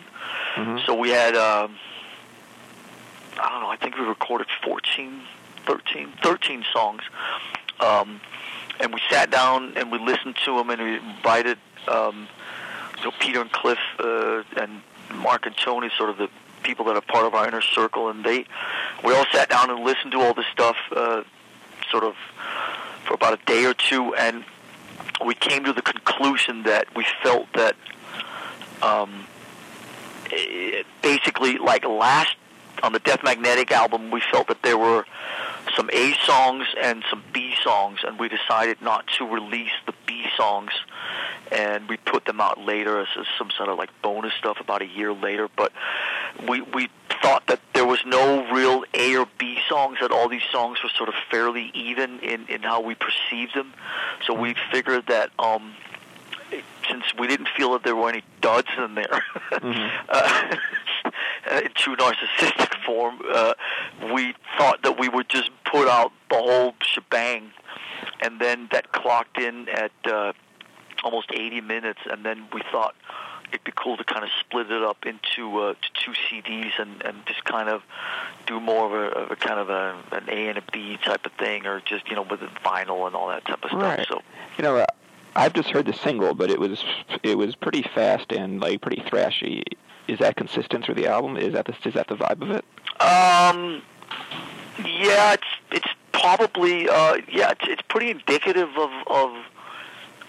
[0.86, 1.76] So we had, um,
[3.40, 5.22] I don't know, I think we recorded 14,
[5.66, 7.02] 13, 13 songs.
[7.80, 8.22] Um,
[8.80, 12.28] and we sat down and we listened to them and we invited um,
[13.04, 14.82] so Peter and Cliff uh, and
[15.16, 16.30] Mark and Tony, sort of the
[16.64, 18.46] people that are part of our inner circle, and they
[19.04, 21.24] we all sat down and listened to all this stuff, uh,
[21.90, 22.16] sort of
[23.06, 24.44] for about a day or two, and
[25.26, 27.76] we came to the conclusion that we felt that
[28.82, 29.26] um,
[30.32, 32.36] eh, basically, like last
[32.84, 35.06] on the Death Magnetic album, we felt that there were
[35.76, 39.94] some A songs and some B songs, and we decided not to release the
[40.38, 40.72] songs,
[41.52, 44.82] and we put them out later as, as some sort of like bonus stuff about
[44.82, 45.50] a year later.
[45.56, 45.72] But
[46.48, 46.90] we we
[47.22, 50.90] thought that there was no real A or B songs; that all these songs were
[50.90, 53.74] sort of fairly even in in how we perceived them.
[54.26, 55.32] So we figured that.
[55.40, 55.74] um
[56.90, 59.22] since we didn't feel that there were any duds in there,
[60.10, 60.56] uh,
[61.52, 63.54] in true narcissistic form, uh,
[64.14, 67.52] we thought that we would just put out the whole shebang,
[68.22, 70.34] and then that clocked in at uh,
[71.04, 72.96] almost 80 minutes, and then we thought,
[73.50, 77.02] it'd be cool to kind of split it up into uh, to two CDs and,
[77.04, 77.82] and just kind of
[78.46, 81.26] do more of a, of a kind of a, an A and a B type
[81.26, 83.82] of thing, or just you know with the vinyl and all that type of stuff.
[83.82, 84.06] Right.
[84.08, 84.22] So
[84.58, 84.86] You know, uh,
[85.36, 86.84] I've just heard the single, but it was
[87.24, 89.64] it was pretty fast and like pretty thrashy.
[90.08, 91.38] Is that consistent through the album?
[91.38, 92.66] Is that the is that the vibe of it?
[93.02, 93.82] Um,
[94.86, 99.32] yeah, it's it's probably uh, yeah, it's it's pretty indicative of of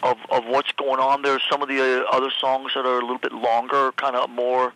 [0.03, 1.23] of of what's going on.
[1.23, 4.31] There's some of the uh, other songs that are a little bit longer, kind of
[4.31, 4.73] more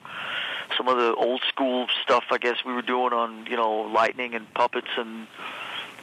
[0.77, 2.25] some of the old school stuff.
[2.31, 5.27] I guess we were doing on you know lightning and puppets and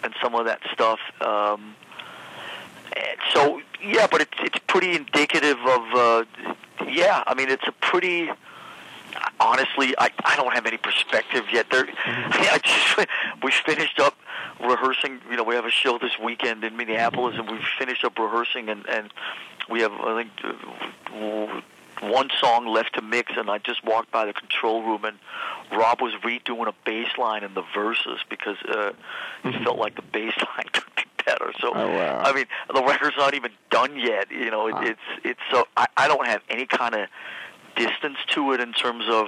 [0.04, 1.00] and some of that stuff.
[1.22, 1.76] Um,
[3.34, 6.24] so yeah, but it's it's pretty indicative of uh,
[6.88, 7.24] yeah.
[7.28, 8.30] I mean, it's a pretty
[9.40, 11.70] honestly, I, I don't have any perspective yet.
[11.72, 13.08] There, I just
[13.44, 14.16] we finished up
[14.62, 15.20] rehearsing.
[15.30, 18.70] You know, we have a show this weekend in Minneapolis, and we finished up rehearsing,
[18.70, 19.12] and and
[19.70, 20.32] we have I think
[21.14, 21.62] uh,
[22.02, 23.34] one song left to mix.
[23.38, 25.18] And I just walked by the control room, and
[25.72, 28.92] Rob was redoing a bass line in the verses because uh,
[29.44, 31.52] it felt like the bass line could be better.
[31.60, 32.22] So Oh, wow.
[32.24, 34.32] I mean, the record's not even done yet.
[34.32, 34.82] You know, it, Wow.
[34.84, 37.08] it's it's so I, I don't have any kind of
[37.80, 39.28] distance to it in terms of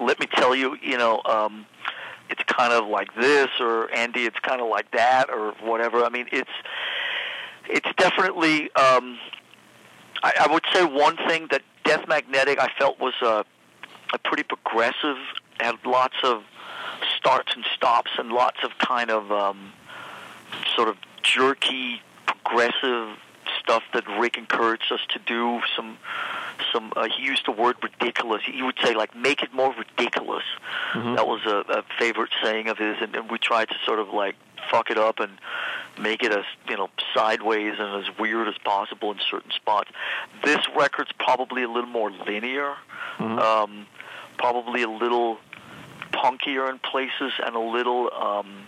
[0.00, 1.66] let me tell you, you know, um,
[2.28, 6.04] it's kind of like this, or Andy, it's kind of like that, or whatever.
[6.04, 6.50] I mean, it's
[7.68, 8.64] it's definitely.
[8.74, 9.18] Um,
[10.22, 13.44] I, I would say one thing that Death Magnetic I felt was a,
[14.12, 15.16] a pretty progressive,
[15.58, 16.42] had lots of
[17.16, 19.72] starts and stops, and lots of kind of um,
[20.74, 23.16] sort of jerky, progressive
[23.62, 25.60] stuff that Rick encouraged us to do.
[25.76, 25.98] Some,
[26.72, 26.92] some.
[26.96, 28.42] Uh, he used the word ridiculous.
[28.44, 30.44] He would say like, "Make it more ridiculous."
[30.94, 34.08] That was a, a favorite saying of his, and, and we tried to sort of
[34.08, 34.34] like
[34.70, 35.32] fuck it up and
[35.98, 39.90] make it as you know sideways and as weird as possible in certain spots.
[40.44, 42.74] This record's probably a little more linear,
[43.18, 43.86] um,
[44.38, 45.38] probably a little
[46.12, 48.64] punkier in places, and a little um,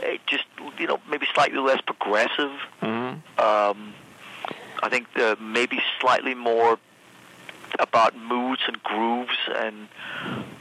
[0.00, 0.44] eh, just
[0.78, 2.52] you know maybe slightly less progressive.
[2.82, 3.40] Mm-hmm.
[3.40, 3.94] Um,
[4.82, 6.78] I think uh, maybe slightly more
[7.78, 9.88] about moods and grooves and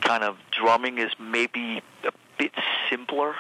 [0.02, 2.54] kind of drumming is maybe a bit
[2.89, 3.36] simpler,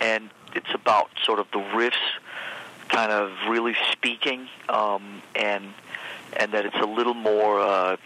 [0.00, 1.92] and it's about sort of the riffs
[2.88, 5.72] kind of really speaking, um, and
[6.36, 7.96] and that it's a little more uh,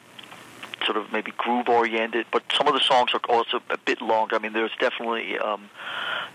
[0.84, 2.26] sort of maybe groove oriented.
[2.30, 4.36] But some of the songs are also a bit longer.
[4.36, 5.68] I mean, there's definitely um,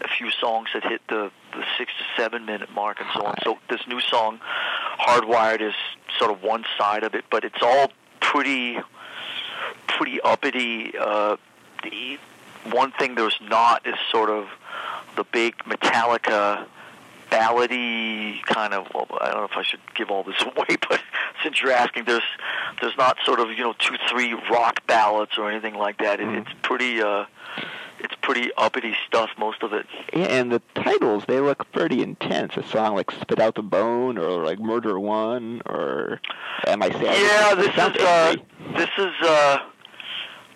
[0.01, 3.35] a few songs that hit the the six to seven minute mark and so on.
[3.43, 4.39] So this new song,
[4.99, 5.73] Hardwired, is
[6.17, 8.79] sort of one side of it, but it's all pretty
[9.87, 10.93] pretty uppity.
[10.97, 11.37] Uh,
[11.83, 12.17] the
[12.71, 14.47] one thing there's not is sort of
[15.15, 16.65] the big Metallica
[17.29, 18.87] ballady kind of.
[18.93, 21.01] Well, I don't know if I should give all this away, but
[21.43, 22.23] since you're asking, there's
[22.81, 26.19] there's not sort of you know two three rock ballads or anything like that.
[26.19, 27.01] It, It's pretty.
[27.01, 27.25] Uh,
[28.03, 29.85] it's pretty uppity stuff, most of it.
[30.13, 32.57] Yeah, and the titles they look pretty intense.
[32.57, 36.19] A song like "Spit Out the Bone" or like "Murder One" or
[36.67, 38.35] "Am I Sad?" Yeah, this is uh,
[38.77, 39.57] this is uh,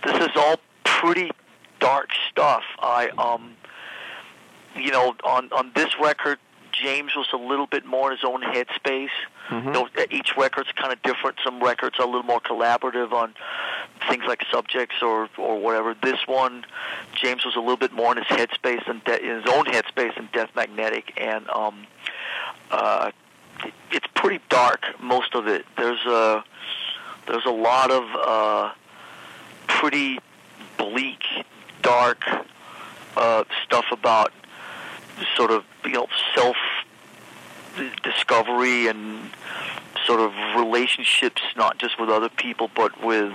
[0.05, 1.31] this is all pretty
[1.79, 2.63] dark stuff.
[2.79, 3.55] I um,
[4.75, 6.39] you know, on on this record,
[6.71, 9.09] James was a little bit more in his own headspace.
[9.49, 9.67] Mm-hmm.
[9.67, 11.37] You know, each record's kind of different.
[11.43, 13.33] Some records are a little more collaborative on
[14.09, 15.95] things like subjects or or whatever.
[16.01, 16.65] This one,
[17.15, 20.17] James was a little bit more in his headspace and de- in his own headspace
[20.17, 21.87] and Death Magnetic, and um,
[22.71, 23.11] uh,
[23.91, 24.85] it's pretty dark.
[25.01, 25.65] Most of it.
[25.77, 26.43] There's a
[27.27, 28.71] there's a lot of uh,
[29.67, 30.19] pretty
[30.77, 31.23] bleak,
[31.81, 32.23] dark
[33.15, 34.31] uh, stuff about
[35.35, 36.55] sort of you know self
[38.03, 39.29] discovery and
[40.05, 43.33] sort of relationships, not just with other people, but with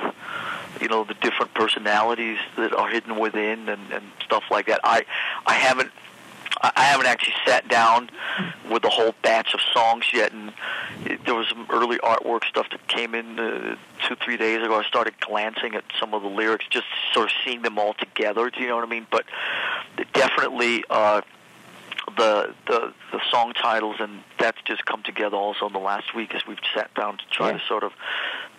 [0.80, 4.80] you know the different personalities that are hidden within and, and stuff like that.
[4.84, 5.04] I
[5.46, 5.90] I haven't
[6.60, 8.10] I haven't actually sat down
[8.70, 10.52] with a whole batch of songs yet, and
[11.04, 14.78] it, there was some early artwork stuff that came in uh, two three days ago.
[14.78, 18.50] I started glancing at some of the lyrics, just sort of seeing them all together.
[18.50, 19.06] Do you know what I mean?
[19.10, 19.24] But
[20.12, 20.84] definitely.
[20.88, 21.22] Uh,
[22.16, 26.34] the the the song titles and that's just come together also in the last week
[26.34, 27.58] as we've sat down to try Yeah.
[27.58, 27.92] to sort of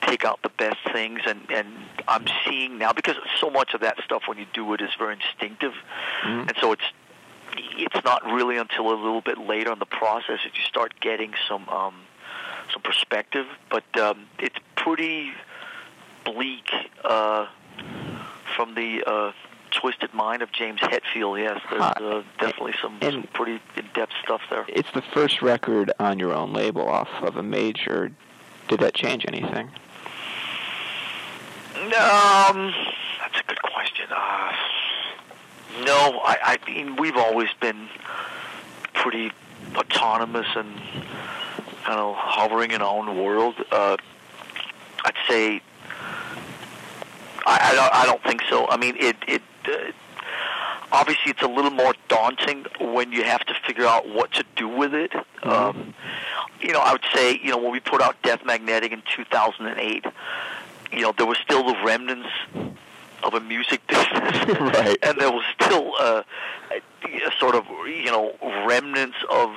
[0.02, 1.68] take out the best things and and
[2.08, 5.14] I'm seeing now because so much of that stuff when you do it is very
[5.16, 5.74] instinctive
[6.24, 6.48] Mm-hmm.
[6.50, 6.84] and so it's
[7.56, 11.34] it's not really until a little bit later in the process that you start getting
[11.48, 11.96] some um
[12.72, 15.32] some perspective but um it's pretty
[16.26, 16.70] bleak
[17.04, 17.46] uh
[18.56, 19.32] from the uh
[19.84, 24.64] Twisted Mind of James Hetfield, yes, there's uh, definitely some, some pretty in-depth stuff there.
[24.70, 28.10] It's the first record on your own label off of a major.
[28.70, 29.68] Did that change anything?
[31.76, 32.74] Um,
[33.20, 34.06] that's a good question.
[34.10, 34.54] Uh,
[35.84, 37.90] no, I, I mean we've always been
[38.94, 39.34] pretty
[39.76, 40.80] autonomous and
[41.84, 43.56] kind of hovering in our own world.
[43.70, 43.98] Uh,
[45.04, 45.62] I'd say
[47.46, 47.94] I, I don't.
[47.94, 48.66] I don't think so.
[48.70, 49.18] I mean, it.
[49.28, 49.42] It.
[49.68, 49.92] Uh,
[50.92, 54.68] obviously, it's a little more daunting when you have to figure out what to do
[54.68, 55.12] with it.
[55.44, 55.94] Um,
[56.62, 60.06] you know, I would say, you know, when we put out Death Magnetic in 2008,
[60.92, 62.30] you know, there were still the remnants
[63.24, 64.10] of a music business,
[64.60, 64.98] Right.
[65.02, 66.24] and there was still uh,
[66.72, 68.34] a, a sort of, you know,
[68.68, 69.52] remnants of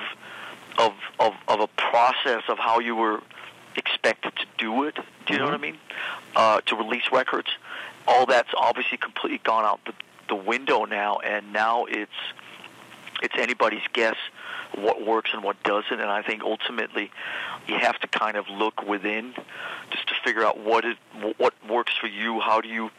[0.79, 3.21] of of of a process of how you were
[3.75, 4.95] expected to do it.
[5.25, 5.77] Do you know what I mean?
[6.35, 7.49] Uh, to release records,
[8.07, 9.93] all that's obviously completely gone out the,
[10.29, 12.11] the window now, and now it's
[13.21, 14.15] it's anybody's guess
[14.75, 15.99] what works and what doesn't.
[15.99, 17.11] And I think ultimately
[17.67, 19.33] you have to kind of look within
[19.89, 20.97] just to figure out what it
[21.37, 22.39] what works for you.
[22.39, 22.89] How do you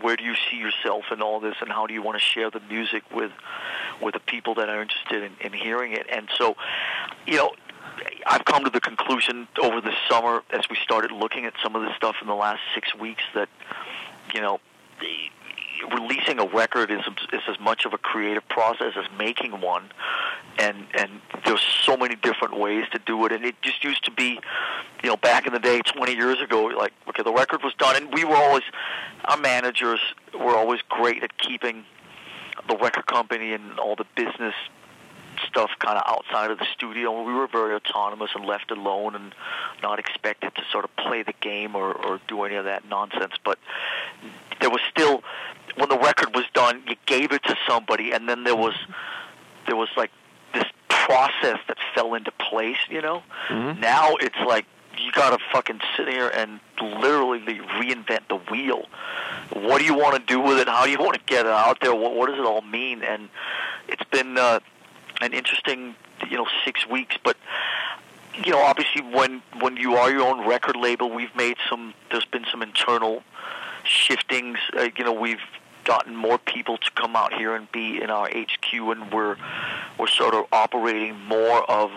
[0.00, 2.50] where do you see yourself in all this, and how do you want to share
[2.50, 3.32] the music with
[4.02, 6.06] with the people that are interested in, in hearing it?
[6.10, 6.56] And so,
[7.26, 7.52] you know,
[8.26, 11.82] I've come to the conclusion over the summer as we started looking at some of
[11.82, 13.48] this stuff in the last six weeks that,
[14.34, 14.60] you know,
[15.92, 17.00] releasing a record is
[17.32, 19.90] is as much of a creative process as making one,
[20.58, 21.10] and and
[21.44, 23.32] there's so many different ways to do it.
[23.32, 24.38] And it just used to be,
[25.02, 27.96] you know, back in the day, 20 years ago, like okay, the record was done,
[27.96, 28.64] and we were always,
[29.26, 30.00] our managers
[30.34, 31.84] were always great at keeping
[32.68, 34.54] the record company and all the business
[35.48, 37.22] stuff kind of outside of the studio.
[37.22, 39.34] We were very autonomous and left alone and
[39.82, 43.34] not expected to sort of play the game or, or do any of that nonsense.
[43.44, 43.58] But
[44.60, 45.22] there was still,
[45.76, 48.74] when the record was done, you gave it to somebody, and then there was
[49.66, 50.10] there was like
[50.52, 52.78] this process that fell into place.
[52.90, 54.66] You know, now it's like
[54.98, 58.86] you got to fucking sit here and literally reinvent the wheel.
[59.52, 60.68] What do you want to do with it?
[60.68, 61.94] How do you want to get it out there?
[61.94, 63.02] What, what does it all mean?
[63.02, 63.28] And
[63.88, 64.60] it's been uh,
[65.20, 65.94] an interesting,
[66.28, 67.16] you know, six weeks.
[67.22, 67.36] But
[68.44, 71.94] you know, obviously, when when you are your own record label, we've made some.
[72.10, 73.22] There's been some internal
[73.84, 74.58] shiftings.
[74.76, 75.42] Uh, you know, we've
[75.84, 79.36] gotten more people to come out here and be in our HQ, and we're
[79.98, 81.90] we're sort of operating more of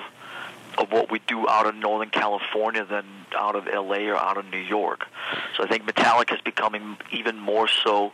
[0.77, 3.03] of what we do out of Northern California than
[3.35, 5.07] out of LA or out of New York.
[5.55, 8.13] So I think Metallica is becoming even more so,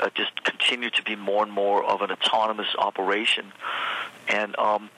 [0.00, 3.52] uh, just continue to be more and more of an autonomous operation.
[4.28, 4.90] And, um,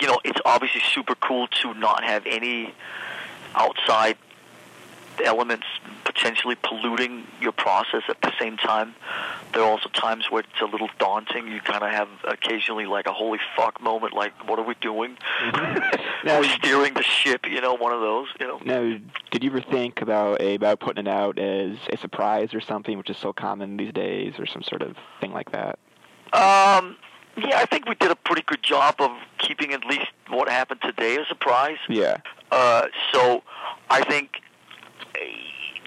[0.00, 2.74] you know, it's obviously super cool to not have any
[3.54, 4.16] outside
[5.24, 5.66] elements
[6.04, 8.94] potentially polluting your process at the same time.
[9.52, 11.48] There are also times where it's a little daunting.
[11.48, 15.16] You kind of have occasionally like a holy fuck moment, like, what are we doing?
[16.24, 18.58] Now- We're steering the ship, you know, one of those, you know.
[18.64, 18.98] Now,
[19.30, 22.98] did you ever think about a, about putting it out as a surprise or something,
[22.98, 25.78] which is so common these days, or some sort of thing like that?
[26.32, 26.96] Um,
[27.36, 30.80] yeah, I think we did a pretty good job of keeping at least what happened
[30.82, 31.78] today a surprise.
[31.88, 32.18] Yeah.
[32.50, 33.42] Uh, so
[33.90, 34.40] I think,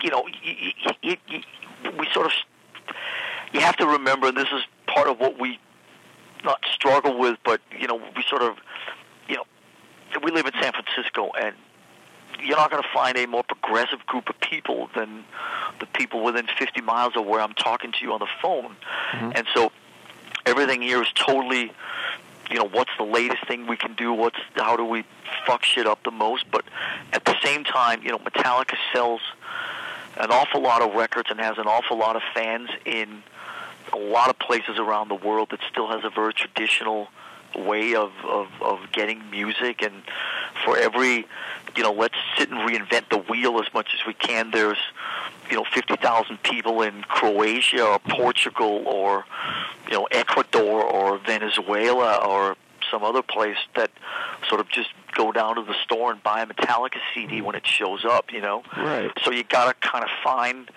[0.01, 2.31] you know, y- y- y- y- we sort of,
[3.53, 5.59] you have to remember, and this is part of what we
[6.43, 8.55] not struggle with, but, you know, we sort of,
[9.27, 9.43] you know,
[10.23, 11.53] we live in San Francisco, and
[12.41, 15.25] you're not going to find a more progressive group of people than
[15.79, 18.75] the people within 50 miles of where I'm talking to you on the phone.
[19.35, 19.71] And so
[20.49, 21.71] everything here is totally
[22.49, 24.11] you know what's the latest thing we can do?
[24.11, 25.03] What's how do we
[25.45, 26.45] fuck shit up the most?
[26.51, 26.65] But
[27.13, 29.21] at the same time you know metallica sells
[30.17, 33.23] an awful lot of records and has an awful lot of fans in
[33.93, 37.07] a lot of places around the world that still has a very traditional
[37.55, 39.93] way of, of, of getting music and
[40.63, 41.25] for every
[41.75, 44.77] you know let's sit and reinvent the wheel as much as we can there's
[45.49, 49.25] you know 50,000 people in Croatia or Portugal or
[49.87, 52.55] you know Ecuador or Venezuela or
[52.91, 53.91] some other place that
[54.47, 57.65] sort of just go down to the store and buy a Metallica CD when it
[57.65, 58.63] shows up, you know.
[58.75, 59.11] Right.
[59.23, 60.69] So you got to kind of find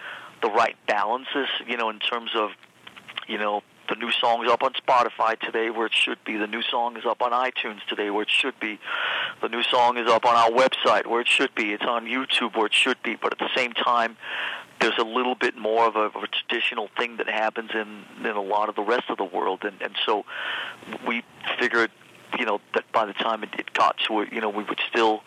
[0.42, 2.50] the right balances, you know, in terms of
[3.28, 6.36] you know, the new song is up on Spotify today where it should be.
[6.36, 8.78] The new song is up on iTunes today where it should be.
[9.40, 11.72] The new song is up on our website where it should be.
[11.72, 13.16] It's on YouTube where it should be.
[13.16, 14.16] But at the same time,
[14.80, 18.36] there's a little bit more of a, of a traditional thing that happens in, in
[18.36, 19.64] a lot of the rest of the world.
[19.64, 20.24] And, and so
[21.06, 21.22] we
[21.58, 21.90] figured,
[22.38, 24.80] you know, that by the time it, it got to it, you know, we would
[24.88, 25.22] still,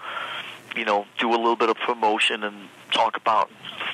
[0.76, 3.50] you know, do a little bit of promotion and talk about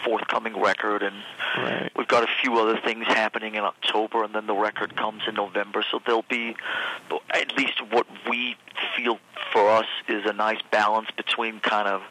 [0.05, 1.15] forthcoming record and
[1.57, 1.91] Right.
[1.97, 5.35] We've got a few other things happening in October, and then the record comes in
[5.35, 5.83] November.
[5.91, 6.55] So there'll be
[7.29, 8.55] at least what we
[8.95, 9.19] feel
[9.51, 12.03] for us is a nice balance between kind of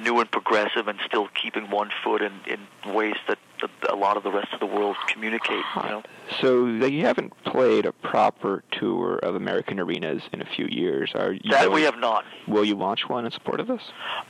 [0.00, 4.16] new and progressive, and still keeping one foot in in ways that the, a lot
[4.16, 5.62] of the rest of the world communicate.
[5.76, 6.02] You know.
[6.40, 11.12] So you haven't played a proper tour of American arenas in a few years.
[11.14, 12.24] Are you That going- we have not.
[12.48, 13.82] Will you launch one in support of this?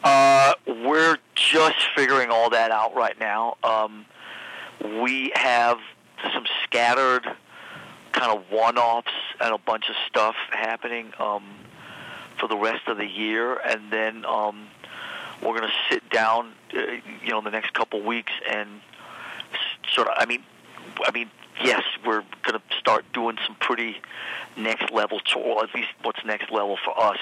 [0.03, 3.57] Uh, we're just figuring all that out right now.
[3.63, 4.07] Um,
[5.03, 5.79] we have
[6.33, 7.25] some scattered
[8.13, 9.09] kind of one-offs
[9.41, 11.45] and a bunch of stuff happening um,
[12.39, 14.69] for the rest of the year, and then um,
[15.43, 16.81] we're going to sit down, uh,
[17.23, 18.69] you know, in the next couple weeks and
[19.93, 20.15] sort of.
[20.17, 20.43] I mean,
[21.05, 21.31] I mean,
[21.63, 23.97] yes, we're going to start doing some pretty
[24.57, 25.63] next level tour.
[25.63, 27.19] At least what's next level for us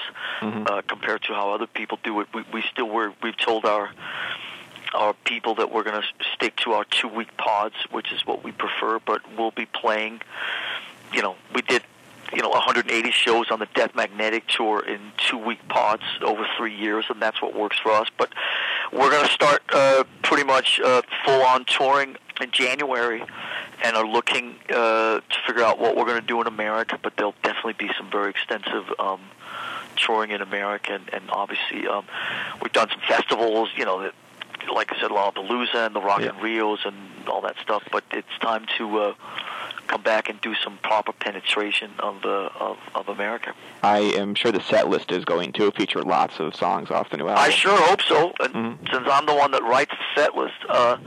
[0.67, 2.27] uh, compared to how other people do it.
[2.33, 3.91] We, we still we're, we've told our
[4.93, 8.43] our people that we're going to stick to our two week pods, which is what
[8.43, 8.99] we prefer.
[8.99, 10.21] But we'll be playing.
[11.13, 11.83] You know, we did.
[12.33, 17.05] You know, 180 shows on the Death Magnetic tour in two-week pods over three years,
[17.09, 18.07] and that's what works for us.
[18.17, 18.33] But
[18.91, 23.23] we're going to start uh, pretty much uh, full-on touring in January,
[23.83, 26.99] and are looking uh, to figure out what we're going to do in America.
[27.01, 29.21] But there'll definitely be some very extensive um,
[29.95, 32.05] touring in America, and, and obviously um,
[32.61, 33.69] we've done some festivals.
[33.75, 34.13] You know, that,
[34.71, 36.95] like I said, Lollapalooza and the Rock in Rios and
[37.27, 37.83] all that stuff.
[37.91, 39.13] But it's time to uh,
[39.87, 43.53] come back and do some proper penetration of the of, of America.
[43.81, 47.17] I am sure the set list is going to feature lots of songs off the
[47.17, 47.43] new album.
[47.43, 48.33] I sure hope so.
[48.39, 50.97] And since I'm the one that writes the set list, uh,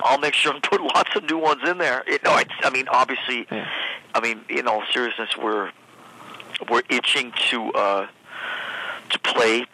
[0.00, 2.04] I'll make sure and put lots of new ones in there.
[2.06, 5.70] It, no, it's, I mean, obviously, I mean, in all seriousness, we're
[6.68, 8.06] we're itching to uh,
[9.10, 9.66] to play.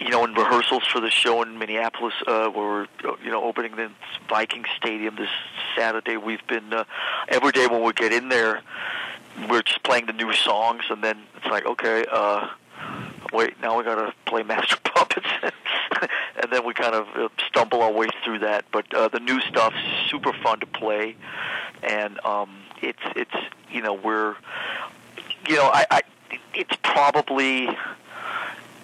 [0.00, 3.76] You know, in rehearsals for the show in Minneapolis, uh, where we're you know opening
[3.76, 3.90] the
[4.28, 5.30] Viking Stadium this
[5.76, 6.84] Saturday, we've been uh,
[7.28, 8.60] every day when we get in there,
[9.48, 12.48] we're just playing the new songs, and then it's like, okay, uh,
[13.32, 15.26] wait, now we got to play Master Puppets,
[16.42, 18.64] and then we kind of uh, stumble our way through that.
[18.72, 19.76] But uh, the new stuff's
[20.08, 21.16] super fun to play,
[21.82, 22.50] and um,
[22.82, 23.34] it's it's
[23.70, 24.36] you know we're
[25.48, 26.02] you know I, I
[26.54, 27.68] it's probably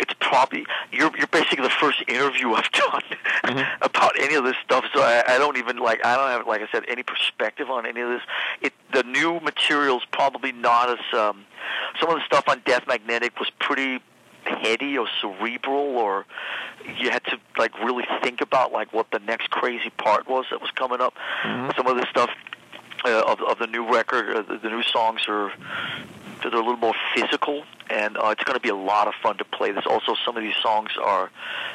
[0.00, 4.84] it's probably you're you're basically the first interview I've done about any of this stuff.
[4.94, 7.86] So I, I don't even like I don't have like I said any perspective on
[7.86, 8.22] any of this.
[8.62, 11.44] It the new material's probably not as um,
[12.00, 14.00] some of the stuff on Death Magnetic was pretty
[14.44, 16.24] heady or cerebral or
[16.98, 20.60] you had to like really think about like what the next crazy part was that
[20.60, 21.14] was coming up.
[21.76, 22.30] Some of this stuff
[23.04, 25.52] uh, of of the new record, uh, the, the new songs are
[26.48, 29.36] they're a little more physical, and uh, it's going to be a lot of fun
[29.38, 29.72] to play.
[29.72, 31.30] There's also some of these songs are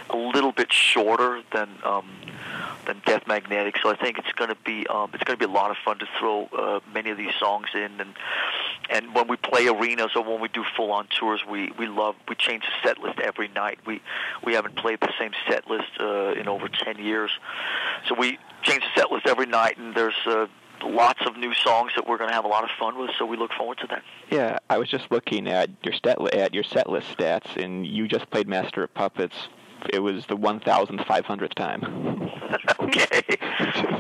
[0.10, 2.10] a little bit shorter than um,
[2.86, 5.52] than Death Magnetic, so I think it's going to be um, it's going to be
[5.52, 8.00] a lot of fun to throw uh, many of these songs in.
[8.00, 8.14] And
[8.90, 12.16] and when we play arenas or when we do full on tours, we we love
[12.28, 13.80] we change the set list every night.
[13.86, 14.02] We
[14.44, 17.32] we haven't played the same set list uh, in over ten years,
[18.08, 20.48] so we change the set list every night, and there's uh,
[20.86, 23.12] lots of new songs that we're going to have a lot of fun with.
[23.18, 24.04] So we look forward to that.
[24.30, 28.08] Yeah, I was just looking at your stat at your set list stats, and you
[28.08, 29.36] just played Master of Puppets.
[29.92, 31.84] It was the 1,500th time.
[32.80, 33.22] okay.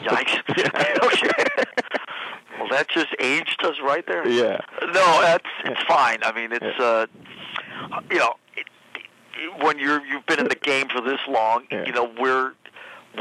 [0.06, 0.42] Yikes.
[1.04, 1.64] okay.
[2.60, 4.28] Well, that just aged us right there.
[4.28, 4.60] Yeah.
[4.82, 6.20] No, that's it's fine.
[6.24, 7.06] I mean, it's uh,
[8.10, 8.66] you know, it,
[9.36, 12.54] it, when you're you've been in the game for this long, you know, we're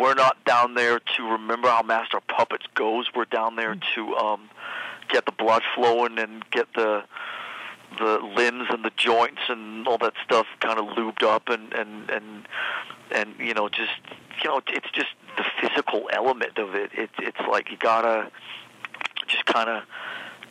[0.00, 3.06] we're not down there to remember how Master Puppets goes.
[3.14, 4.50] We're down there to um,
[5.08, 7.04] get the blood flowing and get the
[7.98, 12.10] the limbs and the joints and all that stuff kind of lubed up and and
[12.10, 12.48] and
[13.12, 13.92] and you know just
[14.42, 16.90] you know it's just the physical element of it.
[16.94, 18.30] It's it's like you gotta
[19.26, 19.84] just kind of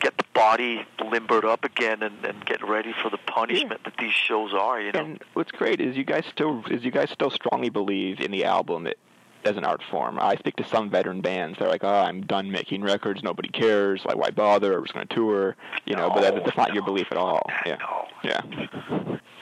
[0.00, 4.12] get the body limbered up again and, and get ready for the punishment that these
[4.12, 4.80] shows are.
[4.80, 5.00] You know.
[5.00, 8.44] And what's great is you guys still is you guys still strongly believe in the
[8.44, 8.98] album it,
[9.44, 10.18] as an art form.
[10.20, 11.58] I speak to some veteran bands.
[11.58, 13.22] They're like, "Oh, I'm done making records.
[13.22, 14.04] Nobody cares.
[14.04, 14.72] Like, why bother?
[14.72, 17.42] We're just going to tour." You know, but that, that's not your belief at all.
[17.66, 17.78] Yeah.
[18.22, 18.40] Yeah.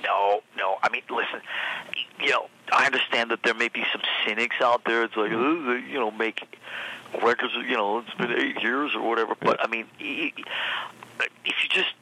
[0.05, 0.77] No, no.
[0.83, 1.41] I mean, listen.
[2.21, 5.05] You know, I understand that there may be some cynics out there.
[5.05, 5.31] It's like.
[5.31, 6.59] You know, make
[7.23, 7.53] records.
[7.55, 9.35] You know, it's been eight years or whatever.
[9.41, 10.35] But I mean, if
[11.63, 11.95] you just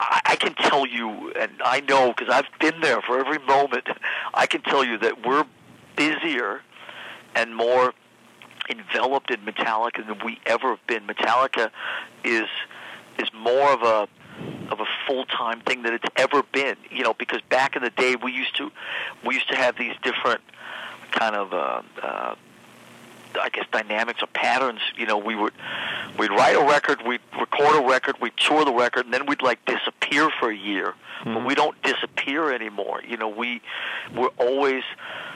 [0.00, 3.86] I I can tell you, and I know because I've been there for every moment.
[4.34, 5.44] I can tell you that we're
[5.96, 6.62] busier
[7.34, 7.92] and more
[8.68, 11.06] enveloped in Metallica than we ever have been.
[11.06, 11.70] Metallica
[12.24, 12.48] is
[13.18, 14.08] is more of a
[14.72, 16.76] of a full time thing than it's ever been.
[16.90, 18.70] You know, because back in the day we used to
[19.26, 20.40] we used to have these different
[21.10, 22.34] kind of uh, uh,
[23.40, 24.80] I guess dynamics or patterns.
[24.96, 25.52] You know, we would
[26.18, 29.42] we'd write a record, we'd record a record, we'd tour the record, and then we'd
[29.42, 30.94] like disappear for a year.
[31.24, 31.46] But mm-hmm.
[31.46, 33.00] we don't disappear anymore.
[33.06, 33.62] You know, we
[34.14, 34.82] we're always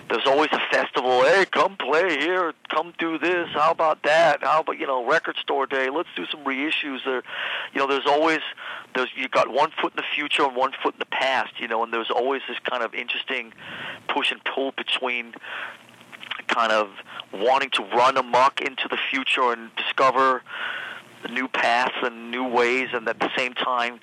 [0.09, 1.23] there's always a festival.
[1.23, 2.55] Hey, come play here.
[2.69, 3.49] Come do this.
[3.53, 4.43] How about that?
[4.43, 5.91] How about you know record store day?
[5.91, 7.05] Let's do some reissues.
[7.05, 7.23] There,
[7.73, 8.41] you know, there's always
[8.95, 11.61] there's you got one foot in the future and one foot in the past.
[11.61, 13.53] You know, and there's always this kind of interesting
[14.09, 15.35] push and pull between
[16.57, 16.89] kind of
[17.35, 20.43] wanting to run amok into the future and discover
[21.31, 24.01] new paths and new ways, and at the same time,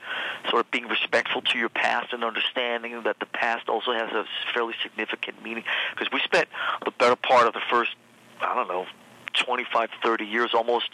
[0.50, 4.26] sort of being respectful to your past and understanding that the past also has a
[4.54, 5.64] fairly significant meaning.
[5.96, 6.48] Because we spent
[6.86, 7.96] the better part of the first,
[8.42, 8.86] I don't know,
[9.34, 10.90] 25, 30 years almost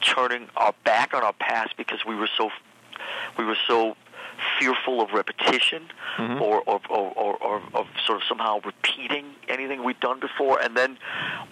[0.00, 2.50] turning our back on our past because we were so,
[3.36, 3.96] we were so
[4.58, 5.84] fearful of repetition
[6.16, 6.42] mm-hmm.
[6.42, 10.60] or, or, or, or, or of sort of somehow repeating anything we'd done before.
[10.60, 10.98] And then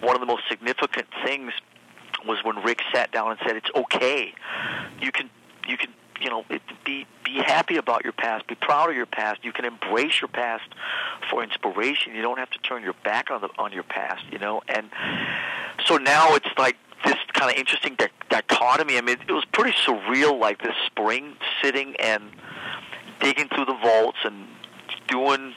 [0.01, 1.53] one of the most significant things
[2.25, 4.33] was when Rick sat down and said, "It's okay.
[4.99, 5.29] You can,
[5.67, 8.47] you can, you know, it, be be happy about your past.
[8.47, 9.43] Be proud of your past.
[9.43, 10.63] You can embrace your past
[11.29, 12.15] for inspiration.
[12.15, 14.23] You don't have to turn your back on the on your past.
[14.31, 14.89] You know." And
[15.85, 18.97] so now it's like this kind of interesting di- dichotomy.
[18.97, 22.31] I mean, it was pretty surreal, like this spring, sitting and
[23.19, 24.47] digging through the vaults and
[25.07, 25.53] doing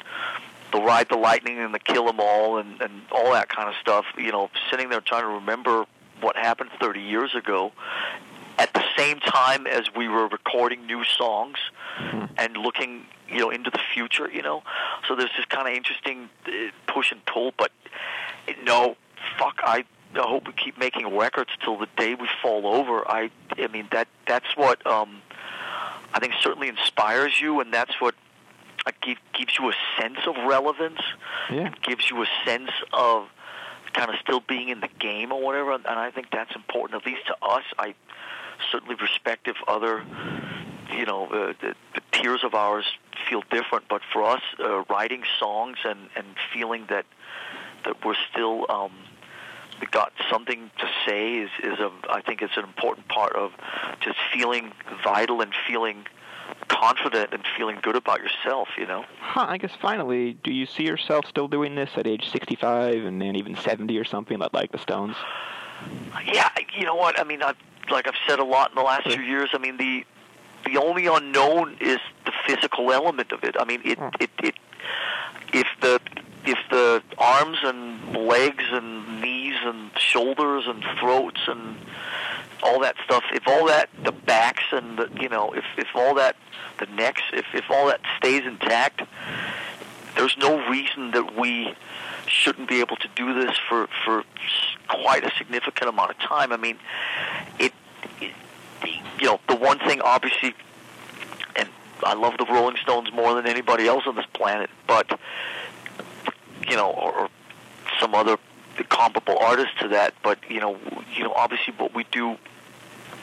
[0.72, 3.74] the ride the lightning and the kill 'em all and and all that kind of
[3.80, 4.06] stuff.
[4.16, 5.86] You know, sitting there trying to remember
[6.20, 7.72] what happened 30 years ago.
[8.58, 11.56] At the same time as we were recording new songs
[12.36, 14.62] and looking, you know, into the future, you know,
[15.08, 16.50] so there's this kind of interesting uh,
[16.86, 17.54] push and pull.
[17.56, 17.72] But
[18.62, 18.96] no,
[19.38, 19.84] fuck, I
[20.14, 23.08] I hope we keep making records till the day we fall over.
[23.08, 25.22] I, I mean that that's what um,
[26.12, 28.14] I think certainly inspires you, and that's what
[28.86, 31.00] uh, give, gives you a sense of relevance.
[31.50, 31.68] Yeah.
[31.68, 33.28] It gives you a sense of
[33.92, 37.00] kind of still being in the game or whatever, and I think that's important.
[37.00, 37.94] At least to us, I
[38.70, 40.04] certainly respect if other,
[40.96, 42.84] you know, uh, the, the peers of ours
[43.28, 43.86] feel different.
[43.88, 47.06] But for us, uh, writing songs and and feeling that
[47.84, 48.92] that we're still um,
[49.86, 53.52] got something to say is is a I think it's an important part of
[54.00, 54.72] just feeling
[55.04, 56.06] vital and feeling
[56.68, 58.68] confident and feeling good about yourself.
[58.76, 59.04] You know.
[59.20, 63.20] Huh, I guess finally, do you see yourself still doing this at age 65 and
[63.20, 65.16] then even 70 or something like, like the Stones?
[66.24, 67.18] Yeah, you know what?
[67.18, 67.56] I mean, I've,
[67.90, 69.50] like I've said a lot in the last few years.
[69.52, 70.04] I mean, the
[70.66, 73.56] the only unknown is the physical element of it.
[73.58, 74.54] I mean, it it, it
[75.52, 76.00] if the
[76.44, 79.29] if the arms and legs and knees
[79.64, 81.76] and shoulders and throats and
[82.62, 86.14] all that stuff, if all that the backs and the you know, if if all
[86.14, 86.36] that
[86.78, 89.02] the necks, if if all that stays intact,
[90.16, 91.74] there's no reason that we
[92.26, 94.24] shouldn't be able to do this for for
[94.88, 96.52] quite a significant amount of time.
[96.52, 96.76] I mean,
[97.58, 97.72] it,
[98.20, 98.32] it
[99.18, 100.54] you know, the one thing obviously
[101.56, 101.68] and
[102.04, 105.18] I love the Rolling Stones more than anybody else on this planet, but
[106.68, 107.28] you know, or, or
[107.98, 108.38] some other
[108.84, 110.76] comparable artist to that, but you know,
[111.16, 112.36] you know, obviously what we do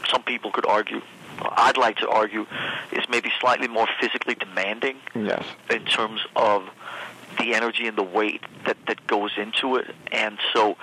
[0.10, 1.02] some people could argue
[1.42, 2.46] I'd like to argue
[2.92, 5.44] is maybe slightly more physically demanding Yes.
[5.70, 6.64] in terms of
[7.38, 9.94] the energy and the weight that that goes into it.
[10.12, 10.78] And so,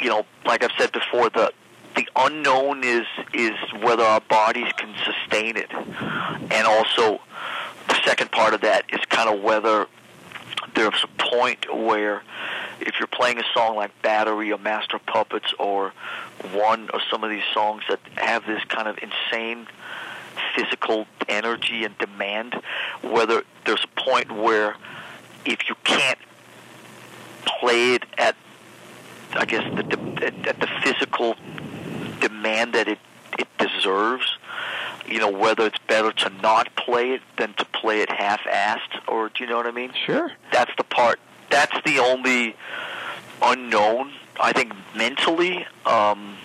[0.00, 1.52] you know, like I've said before, the
[1.94, 7.20] the unknown is is whether our bodies can sustain it, and also
[7.88, 9.86] the second part of that is kind of whether
[10.76, 12.22] there's a point where
[12.80, 15.92] if you're playing a song like Battery or Master Puppets or
[16.52, 19.66] one or some of these songs that have this kind of insane
[20.54, 22.60] physical energy and demand,
[23.02, 24.76] whether there's a point where
[25.46, 26.18] if you can't
[27.46, 28.36] play it at,
[29.32, 31.36] I guess, the, at, at the physical
[32.20, 32.98] demand that it,
[33.38, 34.36] it deserves,
[35.08, 39.28] you know, whether it's better to not play it than to play it half-assed, or
[39.28, 39.92] do you know what I mean?
[40.04, 40.32] Sure.
[40.52, 41.20] That's the part.
[41.50, 42.56] That's the only
[43.42, 44.12] unknown.
[44.40, 46.36] I think mentally, um,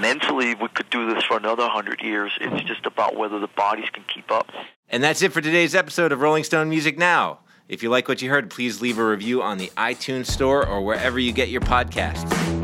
[0.00, 2.32] mentally, we could do this for another hundred years.
[2.40, 4.50] It's just about whether the bodies can keep up.
[4.88, 7.40] And that's it for today's episode of Rolling Stone Music Now.
[7.68, 10.82] If you like what you heard, please leave a review on the iTunes Store or
[10.82, 12.63] wherever you get your podcasts.